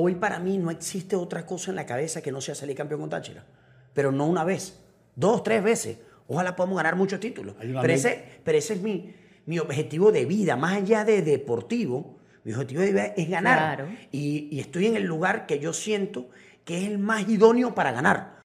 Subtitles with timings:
[0.00, 3.00] hoy para mí no existe otra cosa en la cabeza que no sea salir campeón
[3.00, 3.44] con Táchira.
[3.92, 4.78] Pero no una vez,
[5.16, 5.98] dos, tres veces.
[6.28, 7.56] Ojalá podamos ganar muchos títulos.
[7.58, 9.12] Pero ese, pero ese es mi,
[9.46, 12.18] mi objetivo de vida, más allá de deportivo.
[12.44, 13.88] Mi objetivo de vida es ganar.
[14.12, 16.28] Y, y estoy en el lugar que yo siento
[16.64, 18.42] que es el más idóneo para ganar.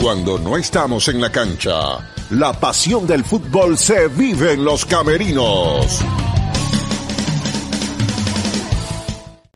[0.00, 1.98] Cuando no estamos en la cancha,
[2.30, 6.02] la pasión del fútbol se vive en los camerinos.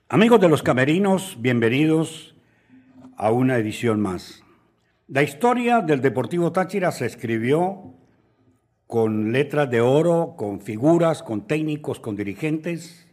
[0.09, 2.37] Amigos de los camerinos, bienvenidos
[3.17, 4.45] a una edición más.
[5.09, 7.93] La historia del Deportivo Táchira se escribió
[8.87, 13.09] con letras de oro, con figuras, con técnicos, con dirigentes,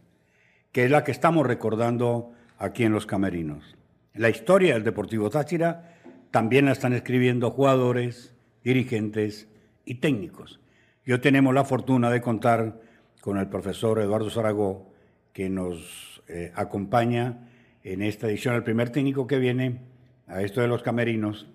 [0.70, 3.76] que es la que estamos recordando aquí en los camerinos.
[4.12, 5.96] La historia del Deportivo Táchira
[6.30, 9.48] también la están escribiendo jugadores, dirigentes
[9.84, 10.60] y técnicos.
[11.04, 12.80] Yo tenemos la fortuna de contar
[13.20, 14.84] con el profesor Eduardo Zaragoza,
[15.32, 17.48] que nos eh, acompaña
[17.82, 19.80] en esta edición, el primer técnico que viene
[20.26, 21.46] a esto de los camerinos,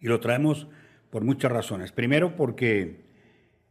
[0.00, 0.66] y lo traemos
[1.10, 1.92] por muchas razones.
[1.92, 3.04] Primero porque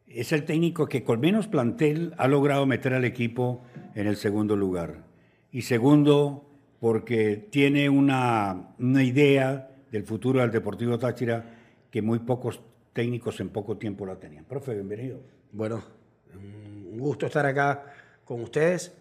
[0.07, 3.63] es el técnico que con menos plantel ha logrado meter al equipo
[3.95, 5.03] en el segundo lugar.
[5.51, 11.45] Y segundo, porque tiene una, una idea del futuro del Deportivo Táchira
[11.89, 12.61] que muy pocos
[12.93, 14.45] técnicos en poco tiempo la tenían.
[14.45, 15.19] Profe, bienvenido.
[15.51, 15.83] Bueno,
[16.33, 17.85] un gusto estar acá
[18.23, 18.93] con ustedes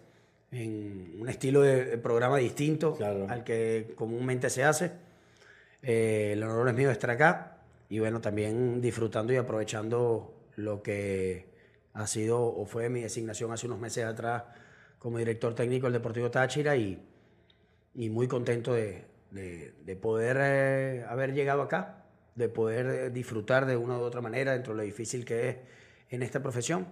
[0.55, 4.91] en un estilo de programa distinto al que comúnmente se hace.
[5.81, 7.57] Eh, el honor es mío de estar acá
[7.89, 11.47] y bueno, también disfrutando y aprovechando lo que
[11.93, 14.43] ha sido o fue mi designación hace unos meses atrás
[14.97, 16.99] como director técnico del Deportivo Táchira y,
[17.93, 23.75] y muy contento de, de, poder eh, haber llegado acá, de poder eh, disfrutar de
[23.75, 25.57] una u otra manera dentro de lo difícil que es
[26.09, 26.87] en esta profesión,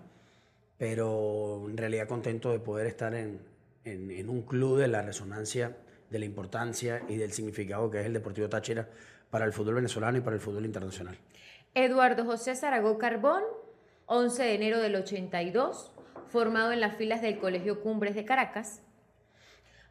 [0.78, 3.53] pero en realidad contento de poder estar en,
[3.86, 5.76] en, un club de la resonancia
[6.10, 8.88] de la importancia y del significado que es el Deportivo Táchira
[9.30, 11.18] para el fútbol venezolano y para el fútbol internacional.
[11.74, 13.44] Eduardo José Zaragoza Carbón,
[14.06, 15.92] 11 de enero del 82,
[16.28, 18.82] formado en las filas del Colegio Cumbres de Caracas.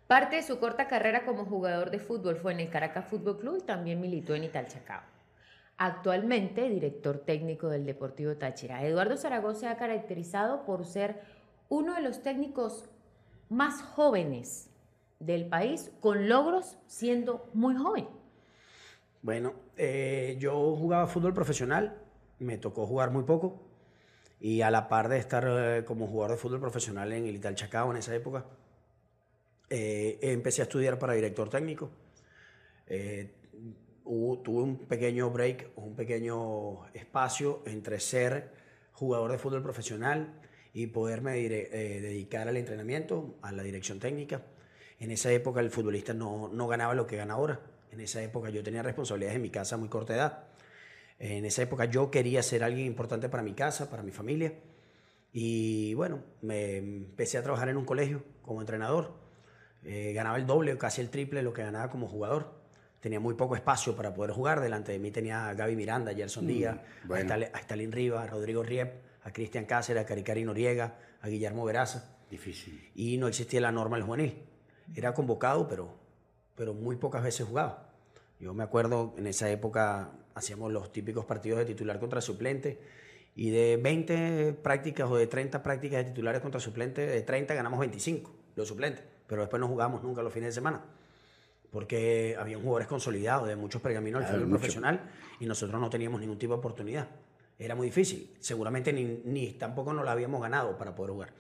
[0.06, 3.58] Parte de su corta carrera como jugador de fútbol fue en el Caracas Fútbol Club
[3.60, 5.02] y también militó en Italchacao.
[5.78, 8.84] Actualmente director técnico del Deportivo Táchira.
[8.84, 11.20] Eduardo Zaragoza se ha caracterizado por ser
[11.68, 12.90] uno de los técnicos
[13.52, 14.70] más jóvenes
[15.20, 18.08] del país con logros siendo muy joven.
[19.20, 21.96] Bueno, eh, yo jugaba fútbol profesional,
[22.38, 23.62] me tocó jugar muy poco
[24.40, 27.54] y a la par de estar eh, como jugador de fútbol profesional en el Ital
[27.54, 28.46] Chacao en esa época,
[29.70, 31.90] eh, empecé a estudiar para director técnico.
[34.42, 38.50] tuve un pequeño break, un pequeño espacio entre ser
[38.92, 40.40] jugador de fútbol profesional
[40.72, 44.42] y poderme dedicar al entrenamiento, a la dirección técnica.
[44.98, 47.60] En esa época el futbolista no, no ganaba lo que gana ahora.
[47.90, 50.44] En esa época yo tenía responsabilidades en mi casa a muy corta edad.
[51.18, 54.54] En esa época yo quería ser alguien importante para mi casa, para mi familia.
[55.32, 59.14] Y bueno, me empecé a trabajar en un colegio como entrenador.
[59.84, 62.60] Eh, ganaba el doble o casi el triple de lo que ganaba como jugador.
[63.00, 64.60] Tenía muy poco espacio para poder jugar.
[64.60, 66.78] Delante de mí tenía a Gaby Miranda, Gerson mm, Díaz,
[67.10, 68.92] a, Stalin Rivas, Rodrigo Riep,
[69.24, 72.16] a Cristian Cáceres, a Caricari Noriega, a Guillermo Veraza.
[72.30, 72.90] Difícil.
[72.94, 74.34] Y no existía la norma del juvenil
[74.94, 75.94] era convocado, pero,
[76.54, 77.90] pero muy pocas veces jugaba.
[78.40, 82.80] Yo me acuerdo en esa época hacíamos los típicos partidos de titular contra suplente
[83.34, 87.80] y de 20 prácticas o de 30 prácticas de titulares contra suplente, de 30 ganamos
[87.80, 90.82] 25 los suplentes, pero después no jugamos nunca los fines de semana
[91.70, 95.10] porque había jugadores consolidados de muchos pergaminos del fútbol profesional
[95.40, 97.08] y nosotros no teníamos ningún tipo de oportunidad.
[97.62, 98.34] Era muy difícil.
[98.40, 101.32] Seguramente ni, ni tampoco nos la habíamos ganado para poder jugar.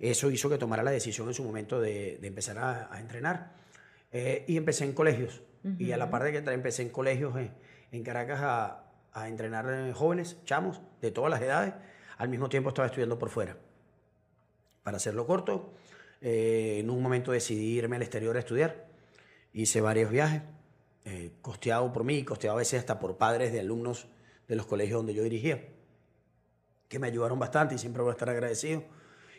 [0.00, 3.52] Eso hizo que tomara la decisión en su momento de, empezar a, entrenar.
[4.10, 5.42] Eh, y empecé en colegios.
[5.78, 7.34] Y a la par de que empecé en colegios
[7.92, 11.74] en Caracas a, entrenar eh, jóvenes, chamos, de todas las edades.
[12.16, 13.58] Al mismo tiempo estaba estudiando por fuera.
[14.82, 15.74] Para hacerlo corto,
[16.22, 18.86] eh, en un momento decidí irme al exterior a estudiar.
[19.52, 20.42] Hice varios viajes,
[21.42, 24.06] costeado por mí, costeado a veces hasta por padres de alumnos
[24.50, 25.66] de los colegios donde yo dirigía,
[26.88, 28.84] que me ayudaron bastante y siempre voy a estar agradecido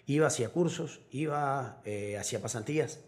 [0.06, 3.04] iba hacia cursos, iba eh, hacia pasantías.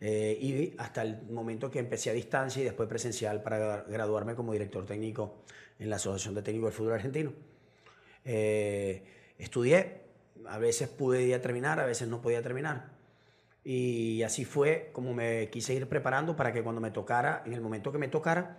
[0.00, 4.52] Eh, y hasta el momento que empecé a distancia y después presencial para graduarme como
[4.52, 5.44] director técnico
[5.78, 7.32] en la Asociación de Técnicos del Fútbol Argentino.
[8.24, 9.04] Eh,
[9.38, 10.02] estudié,
[10.46, 12.90] a veces pude terminar, a veces no podía terminar.
[13.64, 17.60] Y así fue como me quise ir preparando para que cuando me tocara, en el
[17.60, 18.58] momento que me tocara,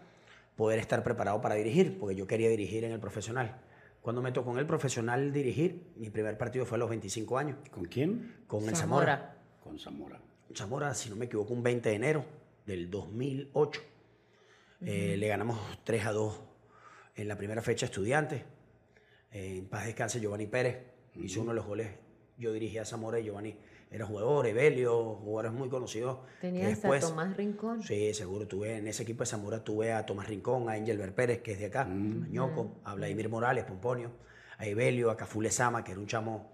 [0.56, 3.62] poder estar preparado para dirigir, porque yo quería dirigir en el profesional.
[4.02, 7.58] Cuando me tocó en el profesional dirigir, mi primer partido fue a los 25 años.
[7.72, 8.44] ¿Con quién?
[8.48, 9.38] Con el Zamora.
[9.64, 10.20] Con Zamora.
[10.54, 12.26] Zamora, si no me equivoco, un 20 de enero
[12.66, 13.82] del 2008.
[14.86, 16.42] Eh, le ganamos 3 a 2
[17.16, 18.42] en la primera fecha Estudiantes.
[19.32, 20.84] Eh, en paz descanse Giovanni Pérez.
[21.16, 21.88] Hizo uno de los goles.
[22.38, 23.56] Yo dirigí a Zamora y Giovanni
[23.94, 26.18] era jugador, Evelio, jugadores muy conocidos.
[26.42, 27.84] Tenías después- a Tomás Rincón.
[27.84, 28.48] Sí, seguro.
[28.48, 31.60] Tuve en ese equipo de Zamora tuve a Tomás Rincón, a Angel Pérez, que es
[31.60, 34.12] de acá, a Ñoco, a Vladimir Morales, Pomponio,
[34.58, 36.52] a Evelio, a Cafule Sama, que era un chamo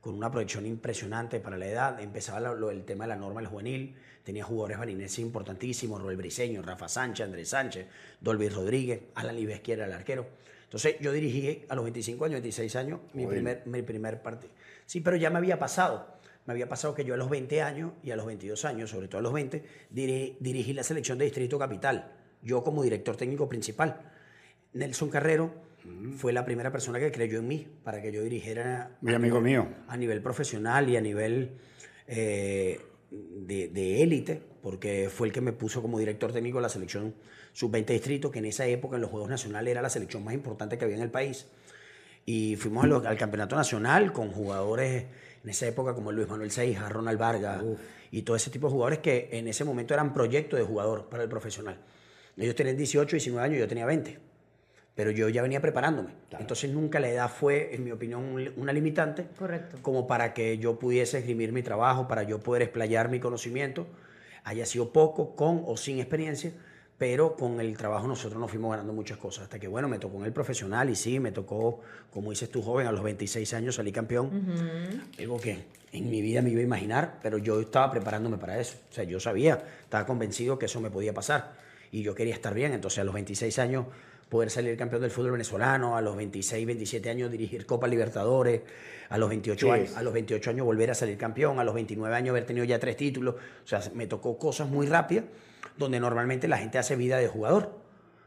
[0.00, 2.00] con una proyección impresionante para la edad.
[2.00, 3.96] Empezaba lo- lo- el tema de la norma del juvenil.
[4.22, 7.86] Tenía jugadores barinenses importantísimos, Roel Briseño, Rafa Sánchez, Andrés Sánchez,
[8.20, 10.26] Dolby Rodríguez, Alan Libesqui era el arquero.
[10.62, 14.52] Entonces yo dirigí a los 25 años, 26 años, mi primer, mi primer partido.
[14.84, 16.14] Sí, pero ya me había pasado.
[16.46, 19.08] Me había pasado que yo a los 20 años y a los 22 años, sobre
[19.08, 22.12] todo a los 20, diri- dirigí la selección de Distrito Capital.
[22.42, 24.12] Yo como director técnico principal.
[24.72, 25.52] Nelson Carrero
[26.16, 29.66] fue la primera persona que creyó en mí para que yo dirigiera Muy amigo mío.
[29.88, 31.52] a nivel profesional y a nivel
[32.06, 37.14] eh, de élite, porque fue el que me puso como director técnico de la selección
[37.52, 40.76] sub-20 distrito, que en esa época en los Juegos Nacionales era la selección más importante
[40.76, 41.46] que había en el país.
[42.26, 45.04] Y fuimos al campeonato nacional con jugadores
[45.46, 47.62] en esa época como Luis Manuel Seija, Ronald Vargas
[48.10, 51.22] y todo ese tipo de jugadores que en ese momento eran proyectos de jugador para
[51.22, 51.78] el profesional.
[52.36, 54.18] Ellos tenían 18, 19 años, yo tenía 20
[54.96, 56.14] pero yo ya venía preparándome.
[56.40, 59.76] Entonces nunca la edad fue, en mi opinión, un- una limitante Correcto.
[59.82, 63.86] como para que yo pudiese esgrimir mi trabajo, para yo poder explayar mi conocimiento,
[64.42, 66.52] haya sido poco, con o sin experiencia,
[66.98, 70.18] pero con el trabajo nosotros nos fuimos ganando muchas cosas, hasta que bueno, me tocó
[70.18, 73.74] en el profesional y sí, me tocó, como dices tú, joven, a los 26 años
[73.74, 75.58] salí campeón, algo que
[75.92, 79.04] en mi vida me iba a imaginar, pero yo estaba preparándome para eso, o sea,
[79.04, 81.52] yo sabía, estaba convencido que eso me podía pasar
[81.92, 83.86] y yo quería estar bien, entonces a los 26 años
[84.30, 88.62] poder salir campeón del fútbol venezolano, a los 26, 27 años dirigir Copa Libertadores,
[89.08, 89.70] a los 28 Sí.
[89.70, 92.64] años, a los 28 años volver a salir campeón, a los 29 años haber tenido
[92.64, 95.26] ya tres títulos, o sea, me tocó cosas muy rápidas
[95.78, 97.78] donde normalmente la gente hace vida de jugador.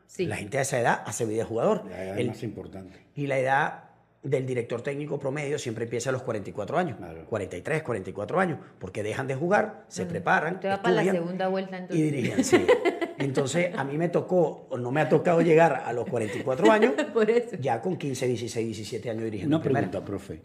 [0.08, 0.26] Sí.
[0.26, 1.86] La gente a esa edad hace vida de jugador.
[1.90, 3.00] La edad El- es más importante.
[3.16, 3.84] y la edad
[4.22, 7.26] del director técnico promedio siempre empieza a los 44 años, Claro.
[7.30, 11.48] 43, 44 años, porque dejan de jugar, se preparan, Usted va para la estudian segunda
[11.48, 12.04] vuelta y entonces.
[12.04, 12.44] dirigen.
[12.44, 12.66] sí.
[13.20, 16.94] Entonces, a mí me tocó, o no me ha tocado llegar a los 44 años,
[17.14, 17.58] Por eso.
[17.60, 19.88] ya con 15, 16, 17 años dirigiendo Una primera.
[19.90, 20.42] pregunta, profe.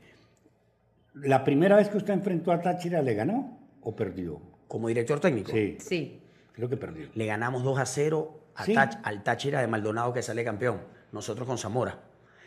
[1.15, 4.41] ¿La primera vez que usted enfrentó a Táchira le ganó o perdió?
[4.67, 6.21] Como director técnico, Sí, Sí.
[6.55, 7.09] Creo que perdió.
[7.15, 8.75] le ganamos 2 a 0 a Sí.
[8.75, 10.81] Tach- al Táchira de Maldonado que sale campeón.
[11.13, 11.99] Nosotros con Zamora.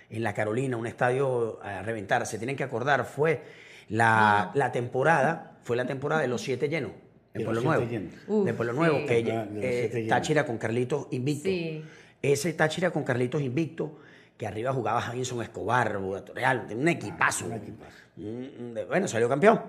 [0.10, 2.26] En la Carolina, un estadio a reventar.
[2.26, 3.44] Se tienen que acordar, fue
[3.90, 6.92] la, la temporada, fue la temporada de los siete llenos.
[7.34, 7.86] De En Pueblo Nuevo.
[8.28, 10.06] Uf, de Pueblo Nuevo, que Ah, eh.
[10.10, 11.50] Táchira con Carlitos invicto.
[11.50, 11.84] Sí.
[12.22, 14.00] Ese Táchira con Carlitos invicto,
[14.38, 16.00] que arriba jugaba Javinson Escobar,
[16.34, 17.46] Real, un equipazo.
[17.48, 17.92] un equipazo.
[18.16, 19.62] Mm, de- Bueno, salió campeón.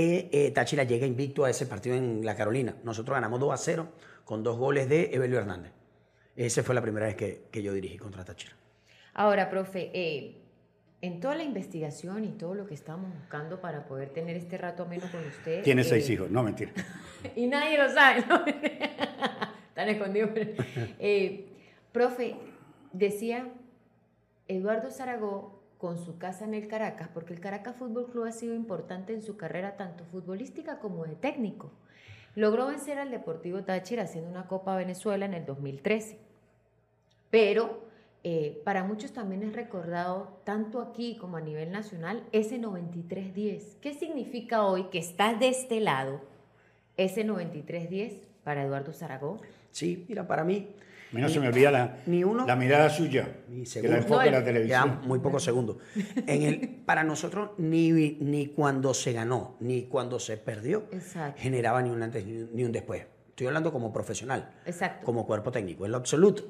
[0.00, 2.76] Eh, eh, Táchira llega invicto a ese partido en la Carolina.
[2.84, 3.88] Nosotros ganamos 2 a 0
[4.24, 5.72] con dos goles de Evelio Hernández.
[6.36, 8.52] Esa fue la primera vez que, que yo dirigí contra Táchira.
[9.14, 10.36] Ahora, profe, eh,
[11.02, 14.84] en toda la investigación y todo lo que estamos buscando para poder tener este rato
[14.84, 15.64] ameno con usted.
[15.64, 16.70] Tiene eh, seis hijos, no mentira.
[17.34, 18.44] Y nadie lo sabe, ¿no?
[19.70, 20.30] Están escondidos.
[21.00, 21.48] Eh,
[21.90, 22.36] profe,
[22.92, 23.48] decía
[24.46, 28.54] Eduardo Zaragoza con su casa en el Caracas, porque el Caracas Fútbol Club ha sido
[28.54, 31.70] importante en su carrera tanto futbolística como de técnico.
[32.34, 36.18] Logró vencer al Deportivo Táchira haciendo una Copa Venezuela en el 2013.
[37.30, 37.88] Pero
[38.24, 43.76] eh, para muchos también es recordado, tanto aquí como a nivel nacional, ese 9310.
[43.80, 46.20] ¿Qué significa hoy que estás de este lado,
[46.96, 49.44] ese 9310 para Eduardo Zaragoza?
[49.70, 50.68] Sí, mira, para mí.
[51.10, 53.96] A mí no se me olvida la, ni uno- la mirada suya, Ni que la
[53.98, 55.00] enfoca No, en la Ya televisión.
[55.04, 55.76] muy pocos segundos.
[56.26, 61.40] En el, para nosotros, ni, ni cuando se ganó, ni cuando se perdió, Exacto.
[61.40, 63.06] generaba ni un antes ni un después.
[63.30, 64.52] Estoy hablando como profesional.
[64.66, 65.04] Exacto.
[65.06, 66.42] como cuerpo técnico, en lo absoluto,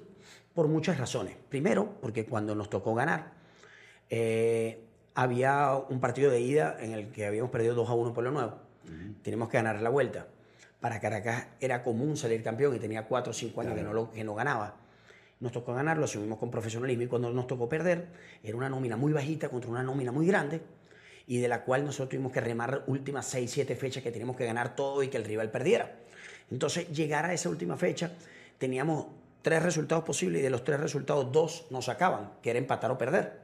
[0.54, 1.36] por muchas razones.
[1.48, 3.32] Primero, porque cuando nos tocó ganar,
[4.10, 4.84] eh,
[5.14, 8.30] había un partido de ida en el que habíamos perdido 2 a 1 por lo
[8.32, 8.54] nuevo.
[9.22, 10.26] Tenemos que ganar la vuelta.
[10.80, 14.25] Para Caracas era común salir campeón y tenía 4 o 5 años que, no que
[14.25, 14.76] no ganaba.
[15.40, 18.06] Nos tocó ganar, lo asumimos con profesionalismo y cuando nos tocó perder,
[18.42, 20.61] era una nómina muy bajita contra una nómina muy grande
[21.26, 24.47] y de la cual nosotros tuvimos que remar últimas 6, 7 fechas que teníamos que
[24.47, 25.97] ganar todo y que el rival perdiera.
[26.50, 28.12] Entonces, llegar a esa última fecha,
[28.56, 29.06] teníamos
[29.42, 32.99] tres resultados posibles y de los tres resultados, dos nos sacaban, que era empatar o
[32.99, 33.40] perder.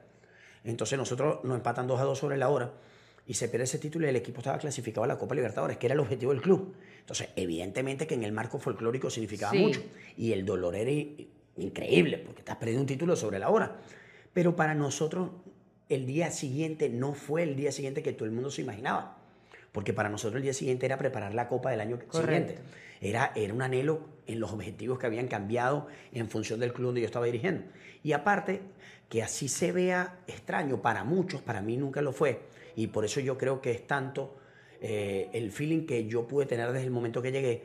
[0.64, 2.72] Entonces, nosotros nos empatan 2 a 2 sobre la hora
[3.26, 5.86] y se pierde ese título y el equipo estaba clasificado a la Copa Libertadores, que
[5.86, 6.74] era el objetivo del club.
[7.00, 9.58] Entonces, evidentemente que en el marco folclórico significaba Sí.
[9.58, 9.82] mucho
[10.16, 10.90] y el dolor era
[11.56, 13.76] increíble porque estás perdiendo un título sobre la hora.
[14.32, 15.30] Pero para nosotros,
[15.88, 19.18] el día siguiente no fue el día siguiente que todo el mundo se imaginaba
[19.74, 22.58] porque para nosotros el día siguiente era preparar la Copa del año siguiente.
[23.00, 27.00] Era, era un anhelo en los objetivos que habían cambiado en función del club donde
[27.00, 27.64] yo estaba dirigiendo.
[28.04, 28.62] Y aparte,
[29.08, 32.42] que así se vea extraño para muchos, para mí nunca lo fue.
[32.76, 34.36] Y por eso yo creo que es tanto
[34.80, 37.62] eh, el feeling que yo pude tener desde el momento que llegué.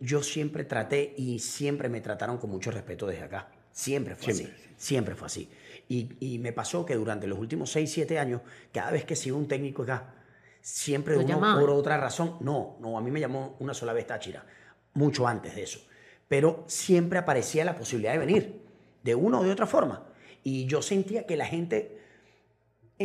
[0.00, 3.48] Yo siempre traté y siempre me trataron con mucho respeto desde acá.
[3.70, 4.48] Siempre fue así.
[4.76, 5.48] Siempre fue así.
[5.88, 8.42] Y, y, me pasó que durante los últimos 6, 7 años,
[8.72, 10.14] cada vez que sido un técnico acá,
[10.60, 14.46] siempre uno, por otra razón, no, no, a mí me llamó una sola vez Táchira,
[14.94, 15.80] mucho antes de eso.
[16.28, 18.62] Pero siempre aparecía la posibilidad de venir,
[19.02, 20.06] de una o de otra forma.
[20.44, 22.01] Y yo sentía que la gente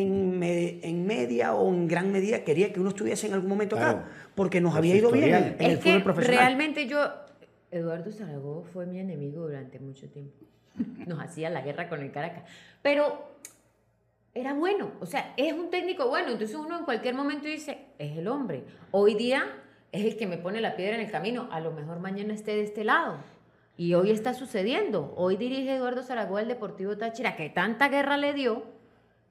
[0.01, 4.05] en, en, media o en gran medida quería que uno estuviese en algún momento acá,
[4.35, 6.39] porque nos había ido bien en, el fútbol profesional.
[6.39, 6.99] Realmente yo,
[7.71, 10.45] Eduardo Zaragoza fue mi enemigo durante mucho tiempo.
[11.05, 12.43] Nos hacía la guerra con el Caracas.
[12.81, 13.37] Pero
[14.33, 18.17] era bueno, o sea, es un técnico bueno, entonces uno en cualquier momento dice, es
[18.17, 18.65] el hombre.
[18.91, 19.43] Hoy día
[19.91, 22.51] es el que me pone la piedra en el camino, a lo mejor mañana esté
[22.51, 23.17] de este lado.
[23.77, 25.13] Y hoy está sucediendo.
[25.15, 28.63] Hoy dirige Eduardo Zaragoza el Deportivo Táchira, que tanta guerra le dio,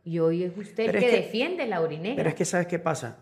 [0.07, 2.17] y hoy es usted el que, defiende la Urinegra.
[2.17, 3.19] Pero es que, ¿sabes qué pasa?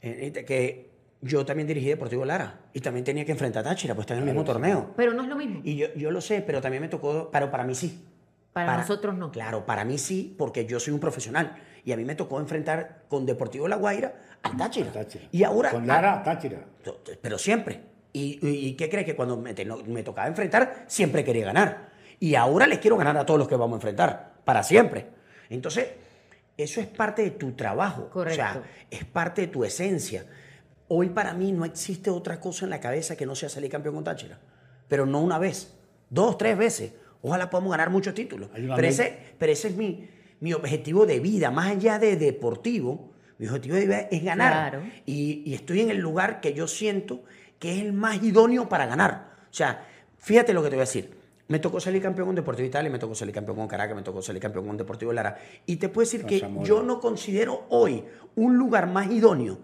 [0.00, 3.94] Eh, eh, que yo también dirigí Deportivo Lara y también tenía que enfrentar a Táchira,
[3.94, 4.94] pues está en el mismo torneo.
[4.96, 5.60] Pero no es lo mismo.
[5.62, 8.02] Y yo, yo lo sé, pero también me tocó, pero para mí sí.
[8.54, 9.30] Para, nosotros no.
[9.30, 11.54] Claro, para mí sí, porque yo soy un profesional.
[11.84, 14.90] Y a mí me tocó enfrentar con Deportivo La Guaira a Táchira.
[15.30, 15.70] Y ahora.
[15.70, 16.64] Con Lara a Táchira.
[17.20, 17.80] Pero siempre.
[18.14, 19.54] ¿Y, qué crees que cuando me,
[19.86, 21.90] me, tocaba enfrentar, siempre quería ganar?
[22.20, 25.06] Y ahora les quiero ganar a todos los que vamos a enfrentar, para siempre.
[25.48, 25.88] Entonces,
[26.56, 28.08] eso es parte de tu trabajo.
[28.10, 28.42] Correcto.
[28.42, 30.26] O sea, es parte de tu esencia.
[30.88, 33.94] Hoy para mí no existe otra cosa en la cabeza que no sea salir campeón
[33.94, 34.38] con Táchira.
[34.88, 35.74] Pero no una vez,
[36.10, 36.92] dos, tres veces.
[37.22, 38.50] Ojalá podamos ganar muchos títulos.
[38.52, 40.08] Pero ese, pero ese es mi,
[40.40, 43.12] mi objetivo de vida, más allá de deportivo.
[43.38, 44.82] Mi objetivo de vida es ganar.
[45.06, 47.24] Y, y estoy en el lugar que yo siento
[47.58, 49.36] que es el más idóneo para ganar.
[49.50, 49.86] O sea,
[50.18, 51.21] fíjate lo que te voy a decir.
[51.48, 54.22] Me tocó salir campeón con Deportivo Italia, me tocó salir campeón con Caracas, me tocó
[54.22, 55.38] salir campeón con Deportivo Lara.
[55.66, 58.04] Y te puedo decir que yo no considero hoy
[58.36, 59.58] un lugar más idóneo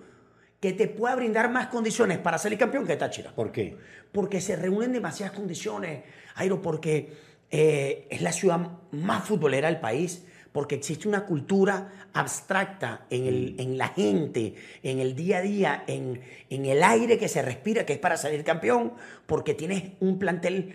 [0.61, 3.33] que te pueda brindar más condiciones para salir campeón que Táchira.
[3.33, 3.77] ¿Por qué?
[4.13, 6.03] Porque se reúnen demasiadas condiciones,
[6.35, 7.13] Airo, porque
[7.51, 13.55] eh, es la ciudad más futbolera del país porque existe una cultura abstracta en, el,
[13.55, 13.61] mm.
[13.61, 16.21] en la gente, en el día a día, en,
[16.51, 18.95] en, el aire que se respira, que es para salir campeón,
[19.27, 20.75] porque tienes un plantel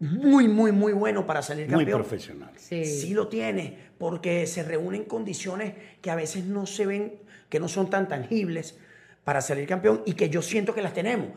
[0.00, 1.84] muy, muy, muy bueno para salir campeón.
[1.84, 2.50] Muy profesional.
[2.56, 2.84] Sí.
[2.86, 7.14] sí lo tienes, porque se reúnen condiciones que a veces no se ven,
[7.50, 8.78] que no son tan tangibles
[9.24, 11.28] para salir campeón y que yo siento que las tenemos.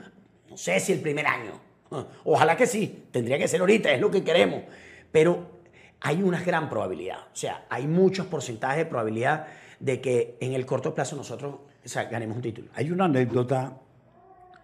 [0.50, 1.60] No sé si el primer año.
[2.24, 4.62] Ojalá que sí, tendría que ser ahorita, es lo que queremos.
[5.12, 5.60] Pero
[6.00, 9.48] hay una gran probabilidad, o sea, hay muchos porcentajes de probabilidad
[9.80, 11.56] de que en el corto plazo nosotros
[12.10, 12.70] ganemos un título.
[12.76, 13.78] Hay una anécdota,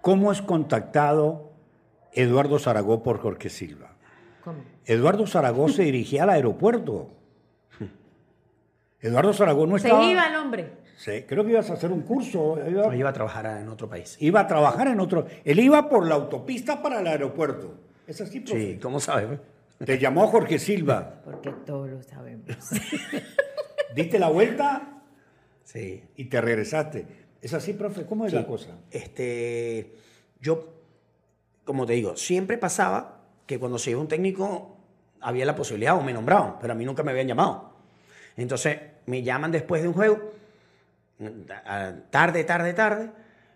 [0.01, 1.48] ¿cómo es contactado
[2.13, 3.95] Eduardo Zaragoza por Jorge Silva?
[4.43, 4.63] ¿Cómo?
[4.85, 7.11] Eduardo Zaragoza se dirigía al aeropuerto.
[9.01, 10.03] Eduardo Zaragoza no estaba...
[10.03, 10.71] Se iba el hombre.
[10.97, 12.57] Sí, creo que ibas a hacer un curso.
[12.69, 12.93] Iba...
[12.95, 14.17] iba a trabajar en otro país.
[14.19, 15.25] Iba a trabajar en otro...
[15.45, 17.75] Él iba por la autopista para el aeropuerto.
[18.05, 18.73] ¿Es así, profe?
[18.73, 19.39] Sí, ¿cómo sabes?
[19.85, 21.21] Te llamó Jorge Silva.
[21.25, 22.45] Porque todos lo sabemos.
[23.95, 25.01] Diste la vuelta.
[25.63, 26.03] Sí.
[26.17, 27.05] Y te regresaste.
[27.41, 28.05] ¿Es así, profe?
[28.05, 28.79] ¿Cómo es la cosa?
[28.91, 29.93] Este,
[30.41, 30.78] yo,
[31.69, 34.75] como te digo, siempre pasaba que cuando se iba un técnico
[35.21, 37.75] había la posibilidad o me nombraban, pero a mí nunca me habían llamado.
[38.37, 40.31] Entonces me llaman después de un juego,
[42.09, 43.11] tarde, tarde, tarde.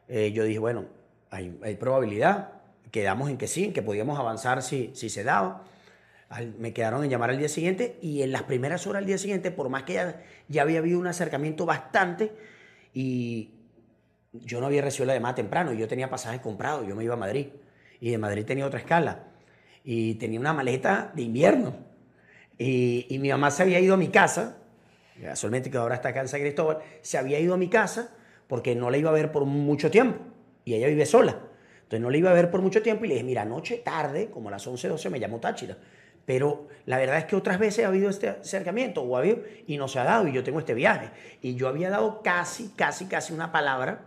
[0.08, 0.86] Eh, yo dije, bueno,
[1.32, 2.52] hay, probabilidad,
[2.92, 5.64] quedamos en que sí, en que podíamos avanzar si, si se daba
[6.60, 9.50] me quedaron en llamar al día siguiente y en las primeras horas del día siguiente,
[9.50, 12.32] por más que ya, ya había habido un acercamiento bastante
[12.94, 13.50] y
[14.34, 17.18] yo no había recibido la llamada temprano, yo tenía pasajes comprados, yo me iba a
[17.18, 17.48] Madrid
[18.04, 19.20] y de Madrid tenía otra escala.
[19.82, 21.74] Y tenía una maleta de invierno.
[22.58, 24.58] Y, mi mamá se había ido a mi casa,
[25.22, 28.14] casualmente que ahora está acá en San Cristóbal, se había ido a mi casa
[28.48, 30.20] porque no la iba a ver por mucho tiempo.
[30.66, 31.40] Y ella vive sola.
[31.84, 34.30] Entonces no la iba a ver por mucho tiempo y le dije, mira, anoche tarde,
[34.30, 35.78] como a las 11, 12, me llamó Táchira.
[36.26, 39.78] Pero la verdad es que otras veces ha habido este acercamiento o ha habido y
[39.78, 41.10] no se ha dado y yo tengo este viaje.
[41.42, 44.02] Y yo había dado casi, casi, casi una palabra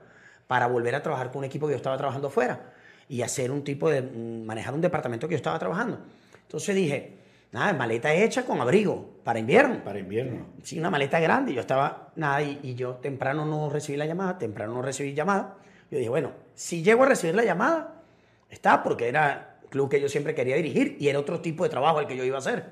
[0.46, 2.74] para volver a trabajar con un equipo que yo estaba trabajando afuera
[3.08, 5.98] y hacer un tipo de, mm, manejar un departamento que yo estaba trabajando.
[6.42, 7.12] Entonces dije,
[7.52, 9.82] nada, maleta hecha con abrigo para invierno.
[9.84, 10.46] Para invierno.
[10.62, 11.54] Sí, una maleta grande.
[11.54, 15.56] Yo estaba, nada, y, y yo temprano no recibí la llamada, temprano no recibí llamada.
[15.90, 18.02] Yo dije, bueno, si llego a recibir la llamada,
[18.50, 22.00] está, porque era club que yo siempre quería dirigir y era otro tipo de trabajo
[22.00, 22.64] el que yo iba a hacer.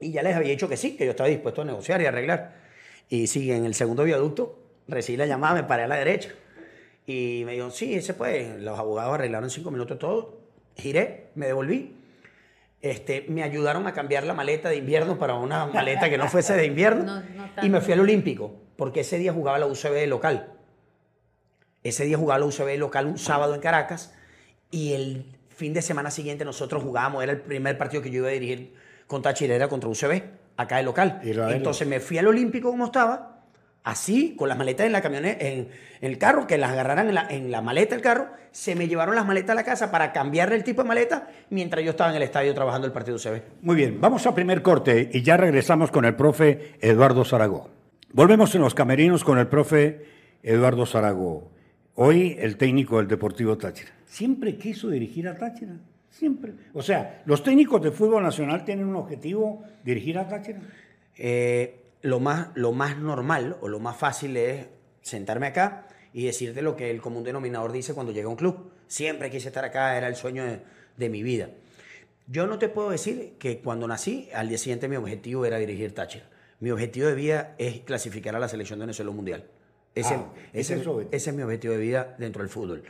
[0.00, 2.54] Y ya les había dicho que sí, que yo estaba dispuesto a negociar y arreglar.
[3.08, 6.30] Y sí, en el segundo viaducto recibí la llamada, me paré a la derecha.
[7.08, 8.58] Y me dijo, sí, ese puede.
[8.60, 10.40] Los abogados arreglaron en cinco minutos todo.
[10.76, 11.96] Giré, me devolví.
[12.82, 16.54] Este, me ayudaron a cambiar la maleta de invierno para una maleta que no fuese
[16.54, 17.22] de invierno.
[17.34, 20.52] No, no y me fui al Olímpico, porque ese día jugaba la UCB local.
[21.82, 24.14] Ese día jugaba la UCB local un sábado en Caracas
[24.70, 28.28] y el fin de semana siguiente nosotros jugábamos, era el primer partido que yo iba
[28.28, 28.74] a dirigir
[29.06, 30.22] con Táchira, era contra UCB,
[30.58, 31.22] acá de local.
[31.24, 33.37] Entonces me fui al Olímpico como estaba,
[33.84, 35.68] así, con las maletas en la camioneta, en,
[36.00, 38.88] en el carro, que las agarraran en la, en la maleta del carro, se me
[38.88, 42.10] llevaron las maletas a la casa para cambiarle el tipo de maleta mientras yo estaba
[42.10, 43.62] en el estadio trabajando el partido UCB.
[43.62, 47.70] Muy bien, vamos a primer corte y ya regresamos con el profe Eduardo Zarago.
[48.12, 50.04] Volvemos en los camerinos con el profe
[50.42, 51.50] Eduardo Zarago.
[51.94, 53.90] Hoy el técnico del Deportivo Táchira.
[54.06, 55.74] Siempre quiso dirigir a Táchira.
[56.10, 56.52] Siempre.
[56.72, 60.60] O sea, los técnicos de fútbol nacional tienen un objetivo, dirigir a Táchira.
[61.16, 64.66] Eh, lo, más, lo más normal o lo más fácil es
[65.02, 68.72] sentarme acá y decirte lo que el común denominador dice cuando llega a un club.
[68.86, 70.60] Siempre quise estar acá, era el sueño de,
[70.96, 71.50] de mi vida.
[72.26, 75.94] Yo no te puedo decir que cuando nací, al día siguiente mi objetivo era dirigir
[75.94, 76.28] Táchira.
[76.60, 79.44] Mi objetivo de vida es clasificar a la selección de Venezuela mundial.
[79.94, 82.84] Ese, Ah, ese es ese es mi objetivo de vida dentro del fútbol.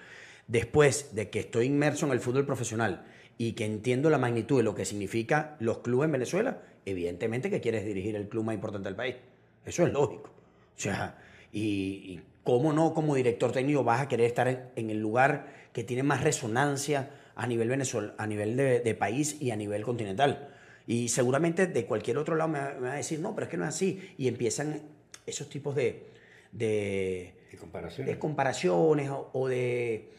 [0.47, 4.63] Después de que estoy inmerso en el fútbol profesional y que entiendo la magnitud de
[4.65, 8.89] lo que significa los clubes en Venezuela, evidentemente que quieres dirigir el club más importante
[8.89, 9.17] del país.
[9.65, 10.31] Eso es lógico.
[10.77, 11.19] O sea,
[11.53, 15.85] y, y cómo no como director técnico vas a querer estar en, el lugar que
[15.85, 20.55] tiene más resonancia a nivel Venezuela, a nivel de, de país y a nivel continental.
[20.87, 23.51] Y seguramente de cualquier otro lado me, va- me va a decir, no, pero es
[23.51, 24.15] que no es así.
[24.17, 24.81] Y empiezan
[25.27, 26.07] esos tipos de,
[26.53, 28.07] de, De comparación.
[28.07, 30.11] de comparaciones o, o de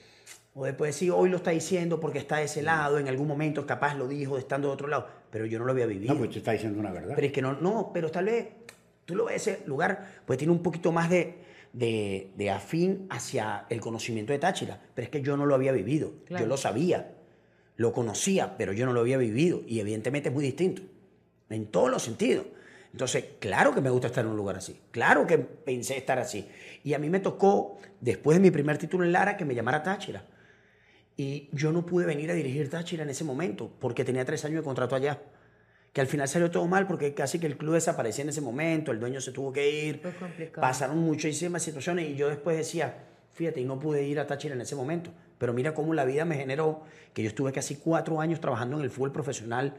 [0.56, 3.28] o de pues decir hoy lo está diciendo porque está de ese lado en algún
[3.28, 6.20] momento capaz lo dijo estando de otro lado pero yo no lo había vivido No,
[6.20, 7.14] pues te está diciendo una verdad.
[7.16, 8.48] pero es que no no pero tal vez
[9.06, 11.36] tú lo ves ese lugar pues tiene un poquito más de,
[11.74, 15.72] de, de afín hacia el conocimiento de Táchira pero es que yo no lo había
[15.72, 16.46] vivido Claro.
[16.46, 17.12] yo lo sabía
[17.78, 20.82] lo conocía pero yo no lo había vivido y evidentemente es muy distinto
[21.50, 22.46] en todos los sentidos.
[22.92, 26.48] Entonces, claro que me gusta estar en un lugar así, claro que pensé estar así.
[26.84, 29.84] Y a mí me tocó, después de mi primer título en Lara, que me llamara
[29.84, 30.24] Táchira.
[31.20, 34.62] Y yo no pude venir a dirigir Táchira en ese momento, porque tenía tres años
[34.62, 35.20] de contrato allá.
[35.92, 38.94] Que al final salió todo mal, porque casi que el club desaparecía en ese momento,
[38.94, 40.02] el dueño se tuvo que ir,
[40.56, 43.00] pasaron muchísimas situaciones y yo después decía,
[43.34, 45.12] fíjate, y no pude ir a Táchira en ese momento.
[45.38, 48.84] Pero mira cómo la vida me generó que yo estuve casi cuatro años trabajando en
[48.84, 49.76] el fútbol profesional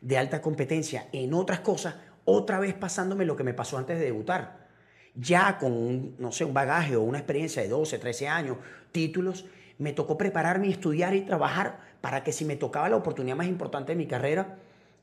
[0.00, 4.04] de alta competencia, en otras cosas, otra vez pasándome lo que me pasó antes de
[4.04, 4.68] debutar.
[5.16, 8.58] Ya con, un, no sé, un bagaje o una experiencia de 12, 13 años,
[8.92, 9.46] títulos,
[9.78, 13.46] me tocó prepararme y estudiar y trabajar para que si me tocaba la oportunidad más
[13.46, 14.58] importante de mi carrera,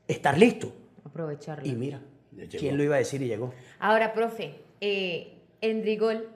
[0.08, 0.72] estar listo.
[1.04, 1.66] Aprovecharla.
[1.66, 2.00] Y mira.
[2.50, 3.54] ¿quién lo iba a decir y llegó?
[3.78, 6.28] Ahora, profe, eh, Endrigol,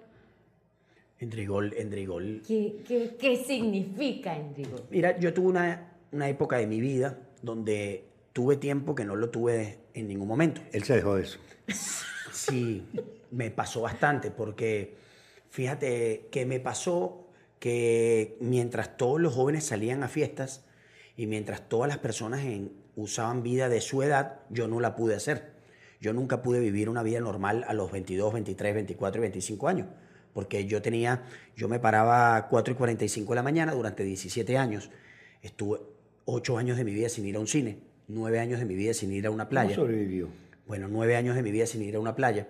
[1.20, 2.42] Endrigol, Endrigol.
[2.46, 4.84] ¿qué, qué, qué significa Endrigol?
[4.90, 9.30] Mira, yo tuve una, una época de mi vida donde tuve tiempo que no lo
[9.30, 10.60] tuve en ningún momento.
[10.72, 11.38] Él se dejó de eso.
[12.32, 12.84] Sí,
[13.32, 14.94] me pasó bastante porque
[15.50, 17.27] fíjate que me pasó
[17.58, 20.64] que mientras todos los jóvenes salían a fiestas
[21.16, 25.14] y mientras todas las personas en- usaban vida de su edad, yo no la pude
[25.14, 25.52] hacer.
[26.00, 29.86] Yo nunca pude vivir una vida normal a los 22, 23, 24 y 25 años.
[30.32, 31.24] Porque yo tenía,
[31.56, 34.90] yo me paraba a 4 y 45 de la mañana durante 17 años.
[35.42, 35.78] Estuve
[36.24, 38.94] 8 años de mi vida sin ir a un cine, 9 años de mi vida
[38.94, 39.74] sin ir a una playa.
[39.74, 40.28] ¿Cómo sobrevivió?
[40.66, 42.46] Bueno, nueve años de mi vida sin ir a una playa,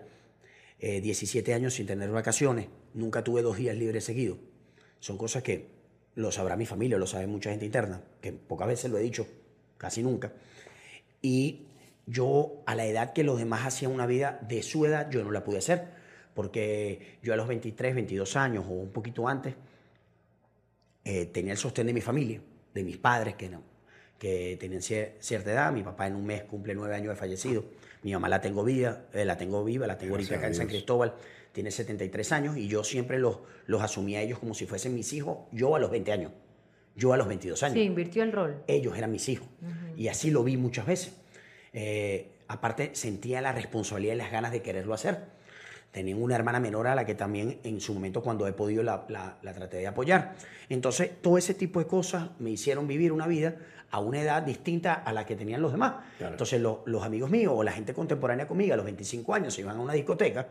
[0.81, 4.39] eh, 17 años sin tener vacaciones, nunca tuve dos días libres seguidos.
[5.01, 5.67] Son cosas que
[6.17, 9.27] lo sabrá mi familia, lo sabe mucha gente interna, que pocas veces lo he dicho,
[9.77, 10.33] casi nunca.
[11.23, 11.67] Y
[12.07, 15.31] yo, a la edad que los demás hacían una vida de su edad, yo no
[15.31, 15.87] la pude hacer,
[16.35, 19.55] porque yo a los 23, 22 años o un poquito antes,
[21.05, 22.41] eh, tenía el sostén de mi familia,
[22.75, 23.63] de mis padres que, no,
[24.19, 25.73] que tenían cier- cierta edad.
[25.73, 27.65] Mi papá en un mes cumple nueve años de fallecido.
[28.03, 30.67] Mi mamá la tengo viva, eh, la tengo viva, la tengo ahorita acá en San.
[30.67, 31.15] Cristóbal.
[31.53, 35.13] Tiene 73 años y yo siempre los, los asumía a ellos como si fuesen mis
[35.13, 36.33] hijos, yo a los 20 años,
[36.95, 38.63] yo a los 22 años Sí, invirtió el rol.
[38.69, 39.49] ellos eran mis hijos.
[39.97, 41.15] Y así lo vi muchas veces.
[41.73, 45.19] Eh, aparte, sentía la responsabilidad y las ganas de quererlo hacer.
[45.91, 49.05] Tenía una hermana menor a la que también en su momento cuando he podido la,
[49.09, 50.35] la- la traté de apoyar.
[50.69, 53.57] Entonces, todo ese tipo de cosas me hicieron vivir una vida
[53.91, 55.95] a una edad distinta a la que tenían los demás.
[56.19, 56.35] Claro.
[56.35, 59.63] Entonces, lo- los amigos míos o la gente contemporánea conmigo a los 25 años se
[59.63, 60.49] iban a una discoteca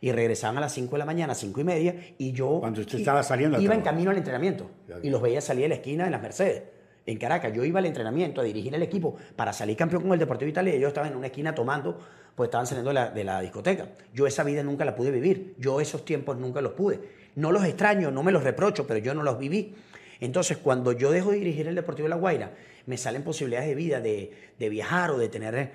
[0.00, 2.58] y regresaban a las 5 de la mañana, 5 y media, y yo...
[2.60, 5.00] Cuando usted estaba saliendo Iba en camino al entrenamiento Claro.
[5.02, 6.62] y los veía salir de la esquina de las Mercedes.
[7.06, 10.18] En Caracas, yo iba al entrenamiento a dirigir el equipo para salir campeón con el
[10.18, 11.98] Deportivo Italia y ellos estaban en una esquina tomando,
[12.36, 13.88] pues estaban saliendo de la, de la discoteca.
[14.14, 17.00] Yo esa vida nunca la pude vivir, yo esos tiempos nunca los pude.
[17.34, 19.74] No los extraño, no me los reprocho, pero yo no los viví.
[20.20, 22.52] Entonces, cuando yo dejo de dirigir el Deportivo de La Guaira,
[22.86, 25.72] me salen posibilidades de vida, de, de viajar o de tener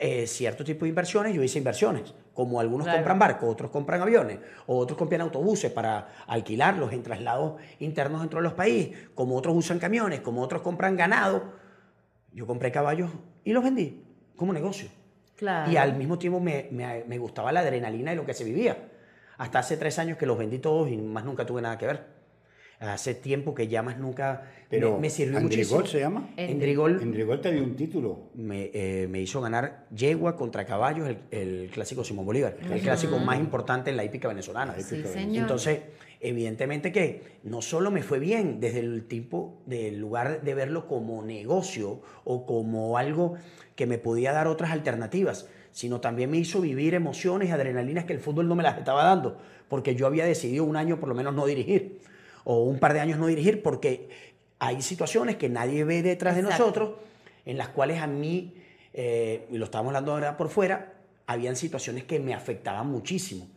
[0.00, 1.34] eh, cierto tipo de inversiones.
[1.34, 2.98] Yo hice inversiones, como algunos Claro.
[2.98, 8.38] compran barcos, otros compran aviones, o otros compran autobuses para alquilarlos en traslados internos dentro
[8.38, 11.52] de los países, como otros usan camiones, como otros compran ganado.
[12.32, 13.10] Yo compré caballos
[13.44, 14.04] y los vendí
[14.36, 14.88] como negocio.
[15.40, 15.70] Claro.
[15.72, 18.76] Y al mismo tiempo me, me- me gustaba la adrenalina de lo que se vivía.
[19.38, 22.20] Hasta hace tres años que los vendí todos y más nunca tuve nada que ver.
[22.78, 25.86] Hace tiempo que ya más nunca Pero me, me sirvió Andrigol muchísimo.
[25.86, 26.30] se llama.
[26.38, 28.30] Endrigol Endrigol te dio un título.
[28.34, 33.18] me, eh, me hizo ganar yegua contra caballos el, el clásico Simón Bolívar, el clásico
[33.18, 34.74] más importante en la hípica venezolana.
[34.78, 35.42] Sí, señor.
[36.20, 41.22] Evidentemente que no solo me fue bien desde el tipo del lugar de verlo como
[41.22, 43.36] negocio o como algo
[43.74, 48.12] que me podía dar otras alternativas, sino también me hizo vivir emociones y adrenalinas que
[48.12, 51.14] el fútbol no me las estaba dando, porque yo había decidido un año por lo
[51.14, 52.00] menos no dirigir,
[52.44, 54.10] o un par de años no dirigir, porque
[54.58, 56.90] hay situaciones que nadie ve detrás de nosotros,
[57.46, 58.54] en las cuales a mí,
[58.92, 60.92] eh, y lo estamos hablando ahora por fuera,
[61.26, 63.48] habían situaciones que me afectaban muchísimo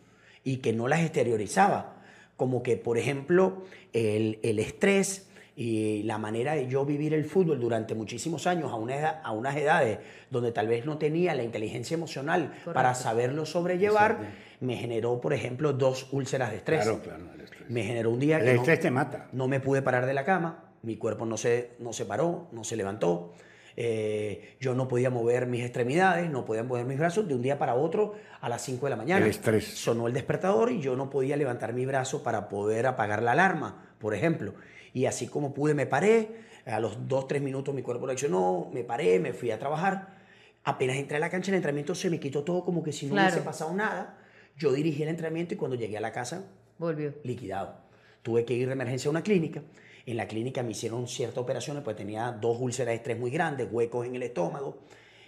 [0.43, 1.92] y que no las exteriorizaba.
[2.37, 7.59] Como que, por ejemplo, el, el estrés y la manera de yo vivir el fútbol
[7.59, 9.99] durante muchísimos años a, una edad- a unas edades
[10.31, 15.71] donde tal vez no tenía la inteligencia emocional para saberlo sobrellevar, me generó, por ejemplo,
[15.73, 16.81] dos úlceras de estrés.
[16.83, 17.23] Claro, claro.
[17.35, 17.69] el estrés.
[17.69, 19.27] Me generó un día El que no- estrés te mata.
[19.31, 22.63] no me pude parar de la cama, mi cuerpo no se, no se paró, no
[22.63, 23.33] se levantó,
[23.75, 27.57] eh, yo no podía mover mis extremidades, no podía mover mis brazos de un día
[27.57, 29.23] para otro a las 5 de la mañana.
[29.25, 29.65] El estrés.
[29.65, 33.95] Sonó el despertador y yo no podía levantar mi brazo para poder apagar la alarma,
[33.99, 34.53] por ejemplo.
[34.93, 36.29] Y así como pude, me paré,
[36.65, 40.21] a los 2, 3 minutos mi cuerpo reaccionó, me paré, me fui a trabajar.
[40.63, 43.13] Apenas entré a la cancha, el entrenamiento se me quitó todo como que si no
[43.13, 43.29] Claro.
[43.29, 44.17] hubiese pasado nada.
[44.57, 46.45] Yo dirigí el entrenamiento y cuando llegué a la casa
[46.77, 47.13] Volvió.
[47.23, 47.75] liquidado.
[48.21, 49.61] Tuve que ir de emergencia a una clínica.
[50.05, 53.67] En la clínica me hicieron ciertas operaciones, pues tenía dos úlceras de estrés muy grandes,
[53.71, 54.79] huecos en el estómago.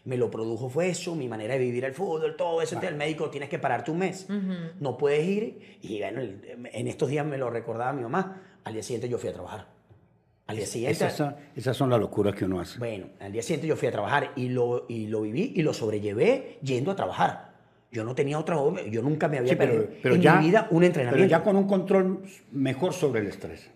[0.04, 2.76] Me lo produjo fue eso, mi manera de vivir el fútbol, todo eso.
[2.76, 4.28] Entonces, el médico tienes que pararte un mes.
[4.80, 5.80] No puedes ir.
[5.82, 8.42] Y bueno, en estos días me lo recordaba mi mamá.
[8.64, 9.68] Al día siguiente yo fui a trabajar.
[10.48, 10.94] Al día siguiente.
[10.94, 12.78] Esas son, esas son las locuras que uno hace.
[12.78, 15.74] Bueno, al día siguiente yo fui a trabajar y lo, y lo viví y lo
[15.74, 17.56] sobrellevé yendo a trabajar.
[17.92, 18.58] Yo no tenía otra
[18.92, 21.28] yo nunca me había Sí, pero, en ya, mi vida un entrenamiento.
[21.28, 23.72] Pero ya con un control mejor sobre el estrés.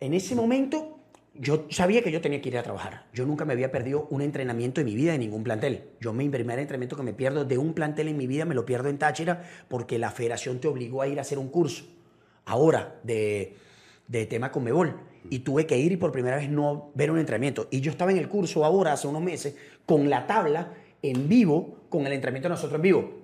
[0.00, 0.96] En ese momento
[1.34, 3.06] yo sabía que yo tenía que ir a trabajar.
[3.12, 5.90] Yo nunca me había perdido un entrenamiento en mi vida de ningún plantel.
[6.00, 8.64] Yo mi primer entrenamiento que me pierdo de un plantel en mi vida me lo
[8.64, 11.84] pierdo en Táchira porque la federación te obligó a ir a hacer un curso.
[12.46, 13.56] Ahora, de,
[14.08, 14.98] de tema Conmebol.
[15.28, 17.68] Y tuve que ir y por primera vez no ver un entrenamiento.
[17.70, 21.76] Y yo estaba en el curso ahora, hace unos meses, con la tabla en vivo,
[21.90, 23.19] con el entrenamiento de nosotros en vivo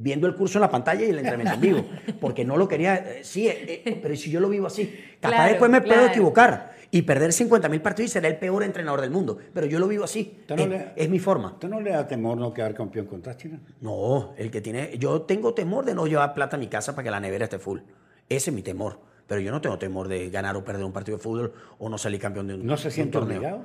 [0.00, 1.84] viendo el curso en la pantalla y el entrenamiento en vivo,
[2.20, 4.84] porque no lo quería, eh, sí, eh, eh, pero si yo lo vivo así,
[5.20, 6.08] capaz Claro, después me puedo claro.
[6.12, 9.78] equivocar y perder 50 mil partidos y seré el peor entrenador del mundo, pero yo
[9.78, 11.48] lo vivo así, ¿Usted no es, le- es mi forma.
[11.52, 13.58] ¿Usted no le da temor no quedar campeón con Táchira?
[13.80, 17.02] No, el que tiene, yo tengo temor de no llevar plata a mi casa para
[17.04, 17.80] que la nevera esté full,
[18.28, 21.18] ese es mi temor, pero yo no tengo temor de ganar o perder un partido
[21.18, 23.38] de fútbol o no salir campeón de un, ¿No se siente torneo.
[23.38, 23.64] obligado?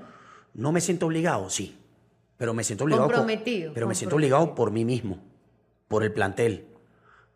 [0.55, 1.77] No me siento obligado, sí,
[2.37, 3.05] pero me siento obligado.
[3.07, 5.19] por- Comprometido, pero me siento obligado por mí mismo,
[5.93, 6.65] por el plantel,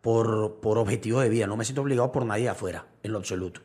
[0.00, 1.46] por, por objetivo de vida.
[1.46, 3.60] No me siento obligado por nadie afuera, en lo absoluto.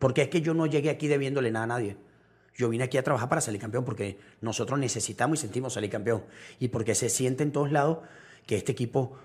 [0.00, 1.96] Porque es que yo no llegué aquí debiéndole nada a nadie.
[2.52, 6.24] Yo vine aquí a trabajar para salir campeón porque nosotros necesitamos y sentimos salir campeón.
[6.58, 7.98] Y porque se siente en todos lados
[8.46, 9.16] que este equipo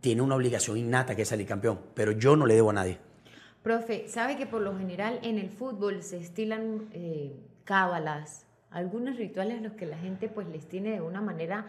[0.00, 1.78] tiene una obligación innata que es salir campeón.
[1.94, 2.98] Pero yo no le debo a nadie.
[3.62, 9.58] Profe, ¿sabe que por lo general en el fútbol se estilan eh, cábalas, algunos rituales
[9.58, 11.66] a los que la gente pues les tiene de una manera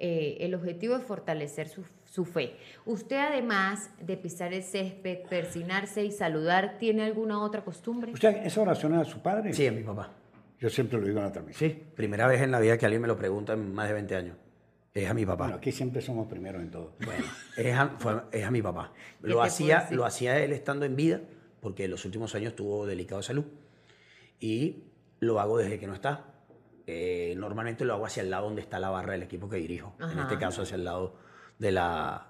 [0.00, 2.56] eh, el objetivo de fortalecer su, su fe?
[2.86, 8.12] ¿Usted además de pisar el césped, persinarse y saludar, tiene alguna otra costumbre?
[8.12, 9.52] ¿Usted esa oración es a su padre?
[9.52, 10.12] Sí, a mi papá.
[10.58, 11.70] Yo siempre lo digo en la transmisión.
[11.70, 14.16] Sí, primera vez en la vida que alguien me lo pregunta en más de 20
[14.16, 14.36] años.
[14.92, 15.44] Es a mi papá.
[15.44, 16.96] Bueno, aquí siempre somos primeros en todo.
[17.04, 17.24] Bueno,
[17.56, 18.92] es a, fue- es a mi papá.
[19.20, 21.20] ¿Qué te Lo hacía, lo hacía él estando en vida,
[21.60, 23.44] porque en los últimos años estuvo delicado de salud.
[24.40, 24.84] Y
[25.20, 26.24] lo hago desde que no está.
[26.86, 29.94] Eh, normalmente lo hago hacia el lado donde está la barra del equipo que dirijo.
[30.00, 31.14] En este caso, hacia el lado
[31.58, 32.26] de la.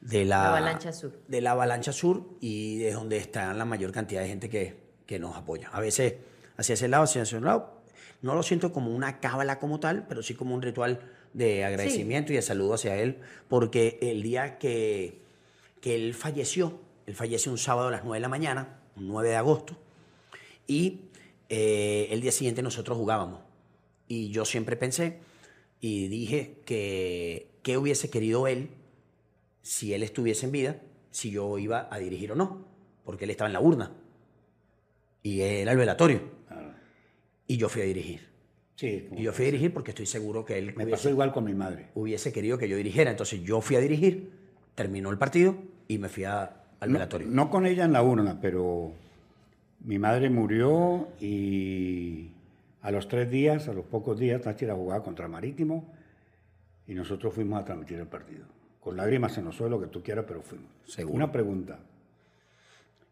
[0.00, 1.12] De la, La Avalancha Sur.
[1.26, 5.18] De la avalancha sur y de donde está la mayor cantidad de gente que, que
[5.18, 5.70] nos apoya.
[5.72, 6.16] A veces
[6.56, 7.76] hacia ese lado, hacia ese lado.
[8.22, 11.00] No lo siento como una cábala como tal, pero sí como un ritual
[11.32, 15.20] de agradecimiento y de saludo hacia él, porque el día que,
[15.80, 19.28] que él falleció, él falleció un sábado a las 9 de la mañana, un 9
[19.28, 19.76] de agosto,
[20.66, 21.02] y
[21.48, 23.40] eh, el día siguiente nosotros jugábamos.
[24.08, 25.18] Y yo siempre pensé
[25.80, 28.68] y dije que qué hubiese querido él
[29.62, 32.64] si él estuviese en vida, si yo iba a dirigir o no.
[33.04, 33.92] porque él estaba en la urna.
[35.22, 36.20] Y era el velatorio.
[37.46, 38.20] Y yo fui a dirigir.
[38.74, 41.32] Sí, Y yo fui a dirigir porque estoy seguro que él me hubiese, pasó igual
[41.32, 41.88] con mi madre.
[41.94, 43.10] hubiese querido que yo dirigiera.
[43.12, 44.30] Entonces yo fui a dirigir,
[44.74, 45.56] terminó el partido
[45.88, 47.28] y me fui a- al No, velatorio.
[47.28, 48.92] no con ella en la urna, pero
[49.84, 52.30] mi madre murió y
[52.86, 55.92] a los tres días, a los pocos días, Táchira jugaba contra Marítimo
[56.86, 58.44] y nosotros fuimos a transmitir el partido.
[58.78, 60.70] Con lágrimas en los suelos, lo que tú quieras, pero fuimos.
[60.84, 61.16] Seguro.
[61.16, 61.80] Una pregunta.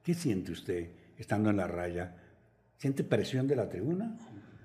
[0.04, 2.14] ¿Qué siente usted estando en la raya?
[2.78, 4.16] ¿Siente presión de la tribuna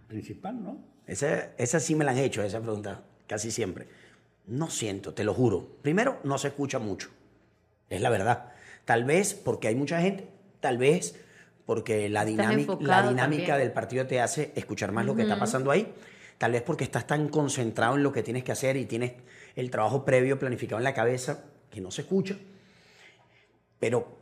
[0.07, 0.77] principal, no?
[1.07, 3.87] Esa, esa sí me la han hecho, esa pregunta, casi siempre.
[4.45, 5.69] No siento, te lo juro.
[5.81, 7.09] Primero, no se escucha mucho.
[7.89, 8.51] Es la verdad.
[8.85, 10.27] Tal vez porque hay mucha gente,
[10.59, 11.19] tal vez
[11.69, 13.59] porque la, dinámica, la enfocado dinámica también.
[13.59, 15.93] del partido te hace escuchar más lo que está pasando ahí.
[16.39, 19.13] Tal vez porque estás tan concentrado en lo que tienes que hacer y tienes
[19.55, 22.35] el trabajo previo planificado en la cabeza que no se escucha.
[23.79, 24.17] Pero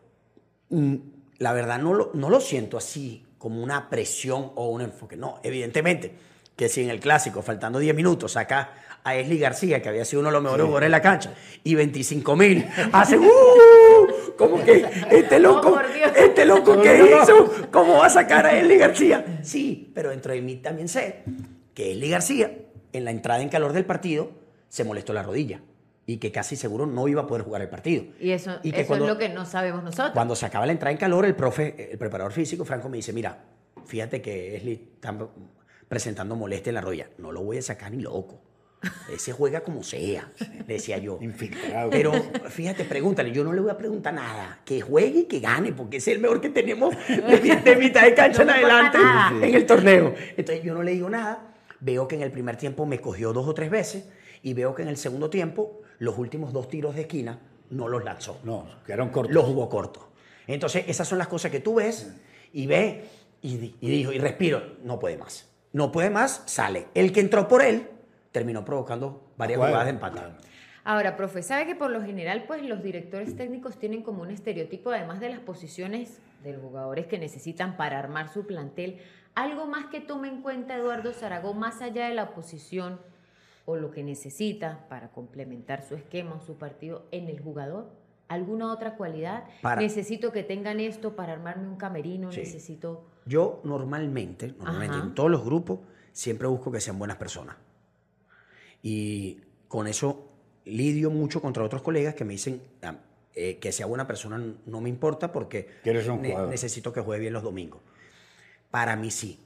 [0.72, 0.96] mm,
[1.38, 5.16] la verdad no lo, no lo siento así como una presión o un enfoque.
[5.16, 6.16] No, evidentemente
[6.54, 8.74] que si en el clásico, faltando 10 minutos, saca
[9.06, 11.34] a Esli García, que había sido uno de los mejores jugadores en la cancha,
[11.64, 13.77] y 25 mil hacen ¡Uh!
[14.38, 18.78] Como que este loco, Oh, este loco que hizo, ¿cómo va a sacar a Esli
[18.78, 19.40] García?
[19.44, 21.24] Sí, pero dentro de mí también sé
[21.74, 22.52] que Esli García,
[22.94, 24.32] en la entrada en calor del partido,
[24.70, 25.62] se molestó la rodilla
[26.06, 28.06] y que casi seguro no iba a poder jugar el partido.
[28.20, 30.14] Y eso, Y que eso cuando- es lo que no sabemos nosotros.
[30.14, 33.12] cuando se acaba la entrada en calor, el profe, el preparador físico, Franco, me dice,
[33.12, 33.38] mira,
[33.86, 35.14] fíjate que Esli está
[35.88, 37.10] presentando molestia en la rodilla.
[37.18, 38.42] No lo voy a sacar ni loco.
[39.12, 40.32] Ese juega como sea,
[40.68, 41.18] decía yo.
[41.22, 41.90] Infiltrado.
[41.90, 42.12] Pero
[42.50, 44.60] fíjate, pregúntale, yo no le voy a preguntar nada.
[44.66, 48.14] Que juegue y que gane, porque es el mejor que tenemos de, de mitad de
[48.14, 48.98] cancha No en adelante
[49.48, 50.14] en el torneo.
[50.36, 51.56] Entonces yo no le digo nada.
[51.80, 54.06] Veo que en el primer tiempo me cogió dos o tres veces
[54.44, 58.04] y veo que en el segundo tiempo los últimos dos tiros de esquina no los
[58.04, 59.34] lanzó No, quedaron cortos.
[59.34, 60.12] lo jugó corto.
[60.48, 62.14] Entonces, esas son las cosas que tú ves
[62.54, 63.06] y ve
[63.42, 65.50] y, y dijo, y respiro, no puede más.
[65.74, 66.88] No puede más, sale.
[66.94, 67.88] El que entró por él
[68.32, 70.18] terminó provocando varias jugadas de empate.
[70.20, 70.36] claro.
[70.84, 74.90] Ahora, profe, sabe que por lo general, pues los directores técnicos tienen como un estereotipo,
[74.92, 79.00] además de las posiciones de los jugadores que necesitan para armar su plantel,
[79.36, 83.02] algo más que tome en cuenta Eduardo Zaragoza, más allá de la posición
[83.66, 87.90] o lo que necesita para complementar su esquema o su partido en el jugador.
[88.30, 89.44] ¿Alguna otra cualidad?
[89.62, 92.40] Para- Necesito que tengan esto para armarme un camerino, Sí.
[92.40, 93.06] necesito...
[93.26, 95.06] Yo normalmente, normalmente Ajá.
[95.06, 95.80] en todos los grupos,
[96.14, 97.58] siempre busco que sean buenas personas.
[98.82, 100.30] Y con eso
[100.66, 102.96] lidio mucho contra otros colegas que me dicen "Ah,
[103.34, 105.70] eh, que sea buena persona no me importa porque
[106.22, 107.82] ne- necesito que juegue bien los domingos.
[108.72, 109.40] Para mí sí.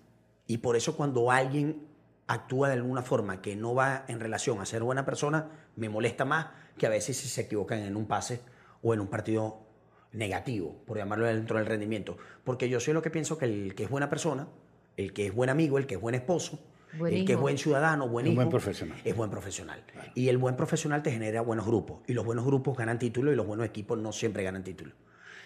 [0.48, 1.88] Y por eso cuando alguien
[2.28, 6.24] actúa de alguna forma que no va en relación a ser buena persona, me molesta
[6.26, 8.39] más que a veces si se equivocan en un pase
[8.82, 9.60] o en un partido
[10.13, 12.17] negativo, por llamarlo dentro del rendimiento.
[12.44, 14.48] Porque yo soy lo que pienso que el que es buena persona,
[14.98, 16.60] el que es buen amigo, el que es buen esposo,
[16.98, 18.98] Buen el que es buen ciudadano, buen hijo, buen profesional.
[19.04, 19.84] es buen profesional.
[20.16, 22.00] Y el buen profesional te genera buenos grupos.
[22.08, 24.94] Y los buenos grupos ganan títulos y los buenos equipos no siempre ganan títulos.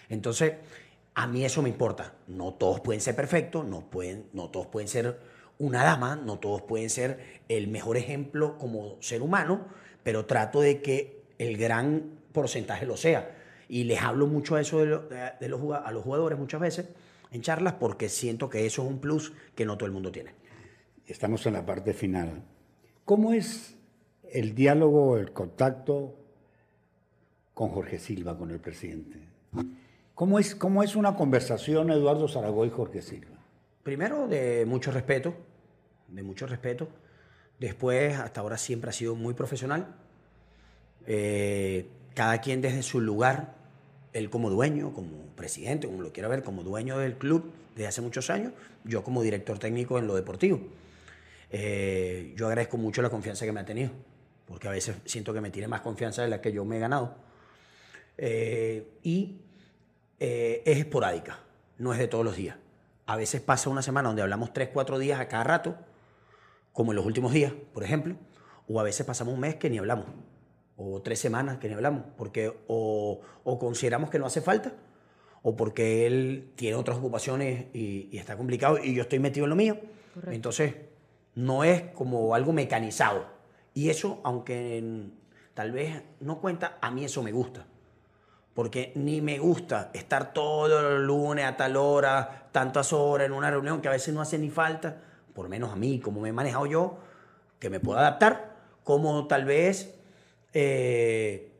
[0.08, 0.54] Entonces,
[1.14, 2.14] a mí eso me importa.
[2.26, 5.18] No todos pueden ser perfectos, no, pueden, no todos pueden ser
[5.58, 9.66] una dama, no todos pueden ser el mejor ejemplo como ser humano,
[10.02, 13.34] pero trato de que el gran porcentaje lo sea.
[13.68, 16.60] Y les hablo mucho a eso de, lo- de- de los, a los jugadores muchas
[16.60, 16.86] veces
[17.32, 20.32] en charlas porque siento que eso es un plus que no todo el mundo tiene.
[21.06, 22.42] Estamos en la parte final.
[23.04, 23.76] ¿Cómo es
[24.32, 26.16] el diálogo, el contacto
[27.54, 29.20] con Jorge Silva, con el presidente?
[30.16, 33.36] ¿Cómo es, cómo es una conversación Eduardo Zaragoza y Jorge Silva?
[33.84, 35.32] Primero, de mucho respeto,
[36.08, 36.88] de mucho respeto.
[37.60, 39.94] Después, hasta ahora siempre ha sido muy profesional.
[41.06, 43.54] Eh, cada quien desde su lugar,
[44.12, 48.00] él como dueño, como presidente, como lo quiera ver, como dueño del club desde hace
[48.00, 50.60] muchos años, yo como director técnico en lo deportivo.
[51.50, 53.90] Eh, yo agradezco mucho la confianza que me ha tenido,
[54.46, 56.80] porque a veces siento que me tiene más confianza de la que yo me he
[56.80, 57.16] ganado.
[58.18, 59.40] Eh, y
[60.18, 61.40] eh, es esporádica,
[61.78, 62.56] no es de todos los días.
[63.06, 65.76] A veces pasa una semana donde hablamos tres, cuatro días a cada rato,
[66.72, 68.16] como en los últimos días, por ejemplo,
[68.68, 70.06] o a veces pasamos un mes que ni hablamos,
[70.76, 74.74] o tres semanas que ni hablamos, porque o, o consideramos que no hace falta,
[75.42, 79.50] o porque él tiene otras ocupaciones y, y está complicado y yo estoy metido en
[79.50, 79.78] lo mío.
[80.12, 80.34] Correcto.
[80.34, 80.74] Entonces,
[81.36, 83.26] no es como algo mecanizado.
[83.74, 85.10] Y eso, aunque
[85.54, 87.66] tal vez no cuenta, a mí eso me gusta.
[88.54, 93.50] Porque ni me gusta estar todo el lunes a tal hora, tantas horas en una
[93.50, 95.02] reunión que a veces no hace ni falta,
[95.34, 96.98] por menos a mí, como me he manejado yo,
[97.58, 99.94] que me puedo adaptar, como tal vez
[100.54, 101.52] eh,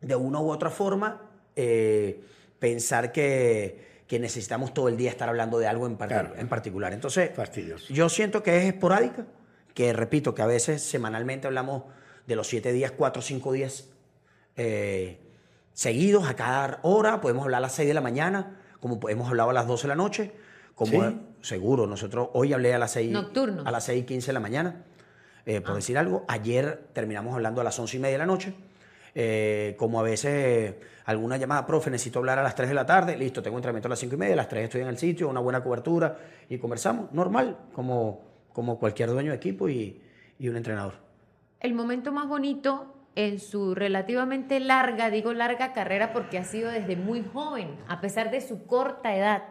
[0.00, 1.22] de una u otra forma
[1.54, 2.24] eh,
[2.58, 6.34] pensar que, que necesitamos todo el día estar hablando de algo en, parti- Claro.
[6.36, 6.92] en particular.
[6.92, 7.90] Entonces, Fastidioso.
[7.90, 9.24] yo siento que es esporádica,
[9.72, 11.84] que repito, que a veces semanalmente hablamos
[12.26, 13.88] de los siete días, cuatro o cinco días
[14.58, 15.18] eh,
[15.72, 19.48] seguidos a cada hora, podemos hablar a las 6 de la mañana, como hemos hablado
[19.48, 20.32] a las 12 de la noche,
[20.74, 21.20] como ¿Sí?
[21.40, 23.62] seguro, nosotros hoy hablé a las 6, Nocturno.
[23.64, 24.84] a las 6 y 15 de la mañana,
[25.46, 28.52] eh, por decir algo, ayer terminamos hablando a las 11 y media de la noche,
[29.14, 33.16] eh, como a veces alguna llamada, profe, necesito hablar a las 3 de la tarde,
[33.16, 35.28] listo, tengo entrenamiento a las 5 y media, a las 3 estoy en el sitio,
[35.28, 36.16] una buena cobertura
[36.48, 38.20] y conversamos, normal, como,
[38.52, 40.00] como cualquier dueño de equipo y,
[40.38, 40.94] y un entrenador.
[41.60, 46.96] El momento más bonito en su relativamente larga, digo larga carrera porque ha sido desde
[46.96, 49.42] muy joven, a pesar de su corta edad.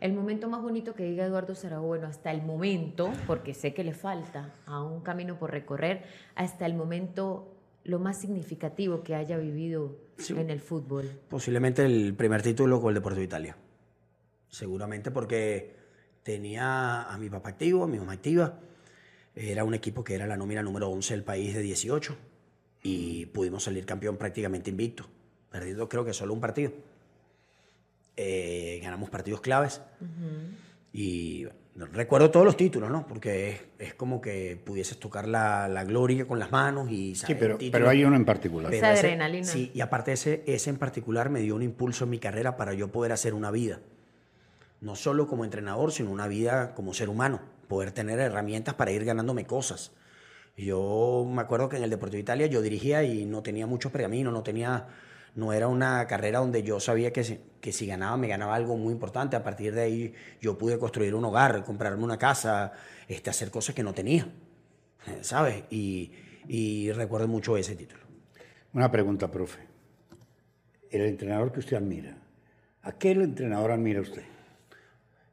[0.00, 3.84] El momento más bonito que diga Eduardo Zaragoza, bueno, hasta el momento, porque sé que
[3.84, 6.02] le falta a un camino por recorrer,
[6.34, 7.53] hasta el momento
[7.84, 10.32] lo más significativo que haya vivido Sí.
[10.36, 11.10] en el fútbol.
[11.28, 13.56] Posiblemente el primer título con el Deportivo Italia.
[14.48, 15.74] Seguramente porque
[16.22, 18.58] tenía a mi papá activo, a mi mamá activa.
[19.34, 22.16] Era un equipo que era la nómina número 11 del país de 18
[22.82, 25.06] y pudimos salir campeón prácticamente invicto,
[25.50, 26.72] perdiendo creo que solo un partido.
[28.16, 29.80] Eh, ganamos partidos claves
[30.96, 33.04] y recuerdo todos los títulos, ¿no?
[33.08, 37.22] Porque es, es como que pudieses tocar la, la gloria con las manos y Sí,
[37.22, 37.36] ¿sabes?
[37.40, 37.72] pero, El título.
[37.80, 38.72] pero hay uno en particular.
[38.72, 39.44] Esa ese- adrenalina.
[39.44, 42.74] Sí, y aparte ese, ese en particular me dio un impulso en mi carrera para
[42.74, 43.80] yo poder hacer una vida.
[44.80, 47.40] No solo como entrenador, sino una vida como ser humano.
[47.66, 49.90] Poder tener herramientas para ir ganándome cosas.
[50.56, 54.32] Yo me acuerdo que en el Deportivo Italia yo dirigía y no tenía muchos pergaminos,
[54.32, 54.86] no tenía...
[55.34, 58.76] No era una carrera donde yo sabía que si, que si ganaba, me ganaba algo
[58.76, 59.34] muy importante.
[59.36, 62.72] A partir de ahí yo pude construir un hogar, comprarme una casa,
[63.08, 64.28] este, hacer cosas que no tenía.
[65.08, 65.64] eh, ¿Sabes?
[65.70, 66.12] Y,
[66.46, 68.02] y recuerdo mucho ese título.
[68.72, 69.60] Una pregunta, profe.
[70.90, 72.16] El entrenador que usted admira,
[72.82, 74.22] ¿a qué entrenador admira usted?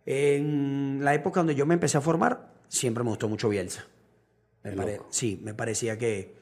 [0.05, 3.85] En la época donde yo me empecé a formar, siempre me gustó mucho Bielsa.
[4.63, 6.35] Me pare- sí, me parecía que,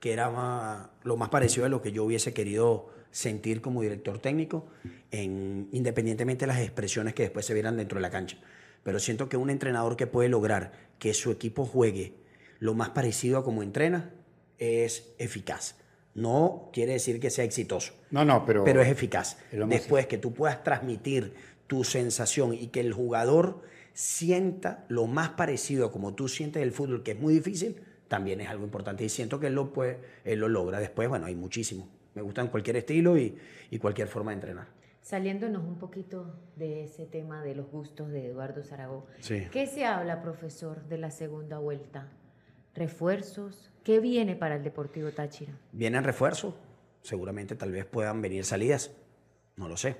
[0.00, 4.18] que era más- lo más parecido a lo que yo hubiese querido sentir como director
[4.18, 4.66] técnico,
[5.12, 8.38] en, independientemente de las expresiones que después se vieran dentro de la cancha.
[8.82, 12.14] Pero siento que un entrenador que puede lograr que su equipo juegue
[12.58, 14.10] lo más parecido a como entrena
[14.58, 15.76] es eficaz.
[16.16, 18.64] No quiere decir que sea exitoso, No, no, pero...
[18.64, 19.38] pero es eficaz.
[19.52, 21.34] es Después que tú puedas transmitir
[21.68, 26.72] tu sensación y que el jugador sienta lo más parecido a como tú sientes el
[26.72, 29.04] fútbol, que es muy difícil, también es algo importante.
[29.04, 30.80] Y siento que él lo, puede, él lo logra.
[30.80, 31.88] Después, bueno, hay muchísimo.
[32.14, 33.36] Me gustan cualquier estilo y,
[33.70, 34.66] y cualquier forma de entrenar.
[35.00, 39.12] Saliéndonos un poquito de ese tema de los gustos de Eduardo Zaragoza.
[39.20, 39.48] Sí.
[39.52, 42.08] ¿Qué se habla, profesor, de la segunda vuelta?
[42.74, 43.70] ¿Refuerzos?
[43.82, 45.52] ¿Qué viene para el Deportivo Táchira?
[45.72, 46.54] Vienen refuerzos,
[47.02, 48.92] seguramente tal vez puedan venir salidas,
[49.56, 49.96] no lo sé.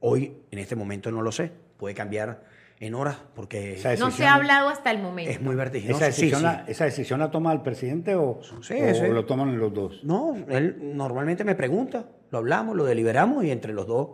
[0.00, 1.50] Hoy, en este momento, no lo sé.
[1.78, 2.44] Puede cambiar
[2.78, 5.30] en horas porque Esa No se ha hablado hasta el momento.
[5.30, 5.96] es muy vertiginoso.
[5.98, 6.72] ¿Esa decisión, Sí, La, sí.
[6.72, 9.06] ¿Esa decisión la toma el presidente o, Sí, o sí.
[9.08, 10.04] lo toman los dos?
[10.04, 14.08] No, él normalmente me pregunta, lo hablamos, lo deliberamos y entre los dos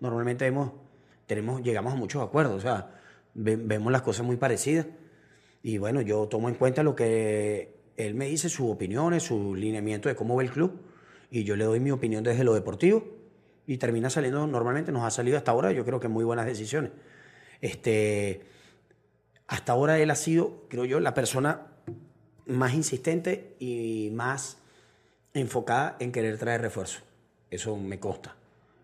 [0.00, 0.72] normalmente hemos,
[1.26, 2.54] tenemos, llegamos a muchos acuerdos.
[2.56, 2.90] O sea,
[3.34, 4.86] ve- vemos las cosas muy parecidas.
[5.62, 10.08] Y bueno, yo tomo en cuenta lo que él me dice, sus opiniones, su lineamiento
[10.08, 10.80] de cómo ve el club.
[11.30, 13.04] Y yo le doy mi opinión desde lo deportivo.
[13.66, 16.92] Y termina saliendo, normalmente nos ha salido hasta ahora, yo creo que muy buenas decisiones.
[17.60, 18.40] Este,
[19.46, 21.66] hasta ahora él ha sido, creo yo, la persona
[22.46, 24.58] más insistente y más
[25.34, 27.00] enfocada en querer traer refuerzo.
[27.50, 28.36] Eso me consta.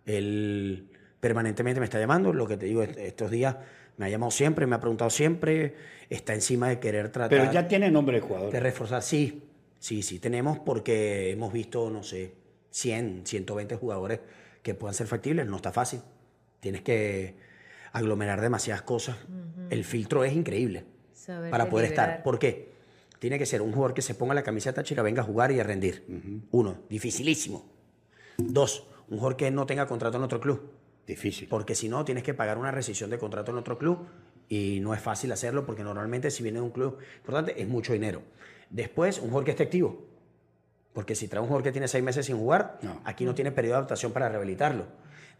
[0.06, 0.88] Él
[1.20, 3.56] permanentemente me está llamando, lo que te digo, est- estos días
[3.96, 5.74] me ha llamado siempre, me ha preguntado siempre,
[6.10, 8.52] está encima de querer tratar Pero ya tiene nombre de jugador.
[8.52, 9.02] de reforzar.
[9.02, 9.42] Sí,
[9.78, 12.32] sí, sí tenemos porque hemos visto, no sé,
[12.70, 14.20] 100, 120 jugadores
[14.62, 15.46] que puedan ser factibles.
[15.46, 16.00] No está fácil.
[16.60, 17.34] Tienes que
[17.92, 19.16] aglomerar demasiadas cosas.
[19.70, 22.22] El filtro es increíble Saber para poder estar.
[22.22, 22.72] ¿Por qué?
[23.18, 25.60] Tiene que ser un jugador que se ponga la camiseta Táchira, venga a jugar y
[25.60, 26.04] a rendir.
[26.50, 27.64] Uno, dificilísimo.
[28.36, 30.72] Dos, un jugador que no tenga contrato en otro club.
[31.06, 31.48] Difícil.
[31.48, 34.06] Porque si no, tienes que pagar una rescisión de contrato en otro club
[34.48, 37.92] y no es fácil hacerlo porque normalmente si viene de un club importante es mucho
[37.92, 38.22] dinero.
[38.70, 40.04] Después, un jugador que esté activo.
[40.92, 43.00] Porque si trae un jugador que tiene seis meses sin jugar, No.
[43.04, 44.86] aquí no tiene periodo de adaptación para rehabilitarlo.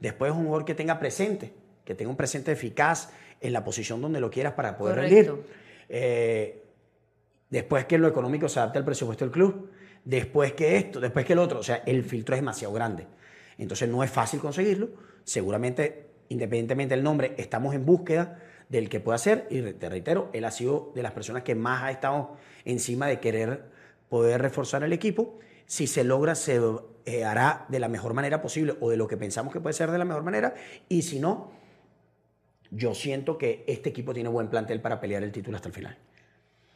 [0.00, 1.52] Después, un jugador que tenga presente,
[1.84, 3.10] que tenga un presente eficaz
[3.40, 5.32] en la posición donde lo quieras para poder Correcto.
[5.34, 5.46] rendir.
[5.88, 6.62] Eh,
[7.50, 9.70] después que lo económico se adapte al presupuesto del club.
[10.04, 11.60] Después que esto, después que el otro.
[11.60, 13.06] O sea, el filtro es demasiado grande.
[13.58, 14.88] Entonces no es fácil conseguirlo.
[15.24, 19.46] Seguramente, independientemente del nombre, estamos en búsqueda del que pueda ser.
[19.50, 23.20] Y te reitero, él ha sido de las personas que más ha estado encima de
[23.20, 23.64] querer
[24.08, 25.38] poder reforzar el equipo.
[25.66, 26.60] si se logra, se
[27.06, 29.90] eh, hará de la mejor manera posible o de lo que pensamos que puede ser
[29.90, 30.54] de la mejor manera.
[30.88, 31.50] Y si no,
[32.72, 35.96] yo siento que este equipo tiene buen plantel para pelear el título hasta el final.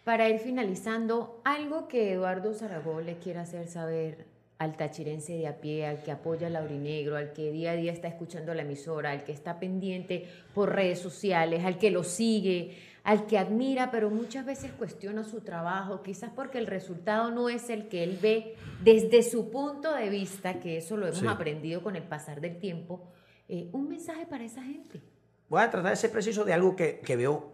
[0.04, 4.26] Para ir finalizando, algo que Eduardo Zaragoza le quiera hacer saber
[4.58, 7.92] al tachirense de a pie, al que apoya al Laurinegro, al que día a día
[7.92, 12.76] está escuchando la emisora, al que está pendiente por redes sociales, al que lo sigue,
[13.04, 17.68] al que admira, pero muchas veces cuestiona su trabajo, quizás porque el resultado no es
[17.70, 21.96] el que él ve desde su punto de vista, que eso lo hemos aprendido con
[21.96, 23.08] el pasar del tiempo.
[23.48, 25.02] Eh, un mensaje para esa gente.
[25.48, 27.52] Voy a tratar de ser preciso de algo que, que veo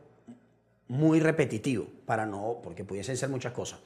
[0.88, 3.80] muy repetitivo, para no, porque pudiesen ser muchas cosas.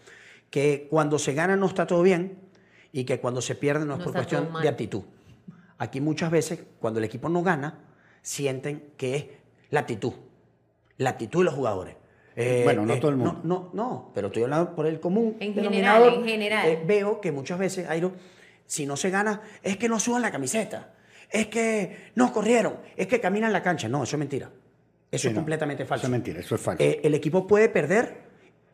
[0.50, 2.38] Que cuando se gana no está todo bien
[2.92, 5.02] y que cuando se pierde no es por cuestión de actitud.
[5.78, 7.78] Aquí muchas veces, cuando el equipo no gana,
[8.22, 9.26] sienten que es
[9.70, 10.12] la actitud.
[10.96, 11.96] La actitud de los jugadores.
[12.34, 13.40] Eh, bueno, no eh, todo el mundo.
[13.44, 15.36] No, no, pero estoy hablando por el común.
[15.40, 16.68] En general, en general.
[16.68, 18.12] Eh, veo que muchas veces, Airo,
[18.66, 20.92] si no se gana, es que no suban la camiseta.
[21.30, 22.78] Es que no corrieron.
[22.96, 23.88] Es que caminan la cancha.
[23.88, 24.50] No, eso es mentira.
[25.10, 26.02] Eso es completamente falso.
[26.02, 26.82] Eso es mentira, eso es falso.
[26.82, 28.26] Eh, el equipo puede perder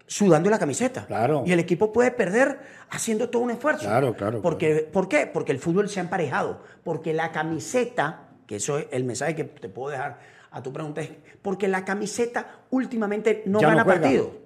[0.06, 1.06] sudando la camiseta.
[1.06, 1.44] Claro.
[1.46, 3.84] Y el equipo puede perder haciendo todo un esfuerzo.
[3.84, 4.42] Claro, claro.
[4.42, 5.26] Porque, ¿Por qué?
[5.26, 6.62] Porque el fútbol se ha emparejado.
[6.84, 10.18] Porque la camiseta, que eso es el mensaje que te puedo dejar
[10.50, 14.41] a tu pregunta, es porque la camiseta últimamente no gana partido.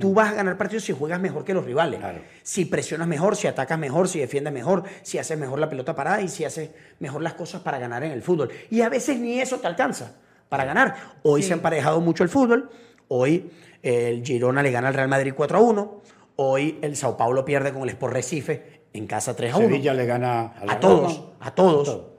[0.00, 2.00] Tú vas a ganar partidos si juegas mejor que los rivales.
[2.42, 6.22] Si presionas mejor, si atacas mejor, si defiendes mejor, si haces mejor la pelota parada
[6.22, 8.50] y si haces mejor las cosas para ganar en el fútbol.
[8.70, 10.14] Y a veces ni eso te alcanza
[10.48, 10.96] para ganar.
[11.22, 12.70] Hoy se ha emparejado mucho el fútbol.
[13.08, 13.50] Hoy
[13.82, 16.02] el Girona le gana al Real Madrid 4 a 1.
[16.36, 19.66] Hoy el Sao Paulo pierde con el Sport Recife en casa 3 a 1.
[19.66, 22.17] Sevilla le gana a, todos, a todos.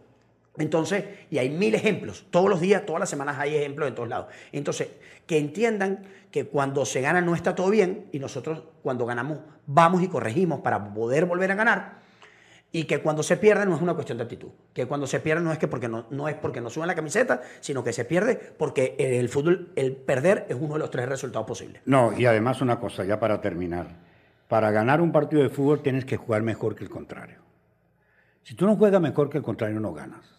[0.59, 2.25] Entonces, y hay mil ejemplos.
[2.29, 4.27] Todos los días, todas las semanas hay ejemplos en todos lados.
[4.51, 4.89] Entonces,
[5.25, 10.01] que entiendan que cuando se gana no está todo bien y nosotros cuando ganamos vamos
[10.03, 11.99] y corregimos para poder volver a ganar
[12.71, 15.43] y que cuando se pierde no es una cuestión de actitud, que cuando se pierde
[15.43, 18.05] no es que porque no, no es porque no suben la camiseta, sino que se
[18.05, 21.81] pierde porque el fútbol, el perder es uno de los tres resultados posibles.
[21.85, 23.87] No, y además una cosa, ya para terminar,
[24.47, 27.39] para ganar un partido de fútbol tienes que jugar mejor que el contrario.
[28.43, 30.38] Si tú no juegas mejor que el contrario, no ganas.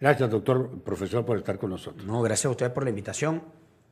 [0.00, 2.06] Gracias, doctor, profesor, por estar con nosotros.
[2.06, 3.42] No, gracias a ustedes por la invitación.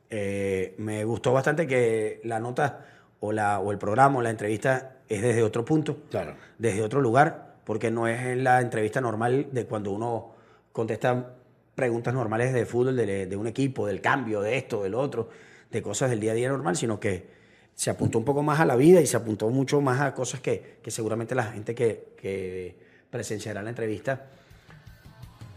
[0.09, 2.85] Eh, me gustó bastante que la nota
[3.19, 6.35] o, la, o el programa o la entrevista es desde otro punto, claro.
[6.57, 10.33] desde otro lugar porque no es la entrevista normal de cuando uno
[10.71, 11.35] contesta
[11.75, 15.29] preguntas normales de fútbol, de, un equipo, del cambio, de esto, del otro,
[15.69, 17.27] de cosas del día a día normal, sino que
[17.75, 20.41] se apuntó un poco más a la vida y se apuntó mucho más a cosas
[20.41, 22.75] que, seguramente la gente que,
[23.11, 24.31] presenciará la entrevista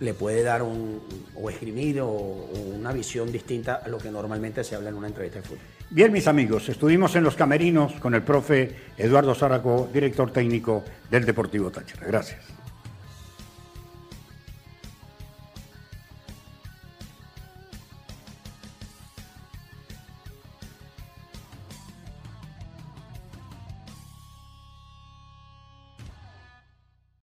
[0.03, 1.01] le puede dar un,
[1.35, 2.09] o escribir o,
[2.77, 5.65] una visión distinta a lo que normalmente se habla en una entrevista de fútbol.
[5.91, 11.25] Bien, mis amigos, estuvimos en los camerinos con el profe Eduardo Zárraco, director técnico del
[11.25, 12.07] Deportivo Táchira.
[12.07, 12.62] Gracias.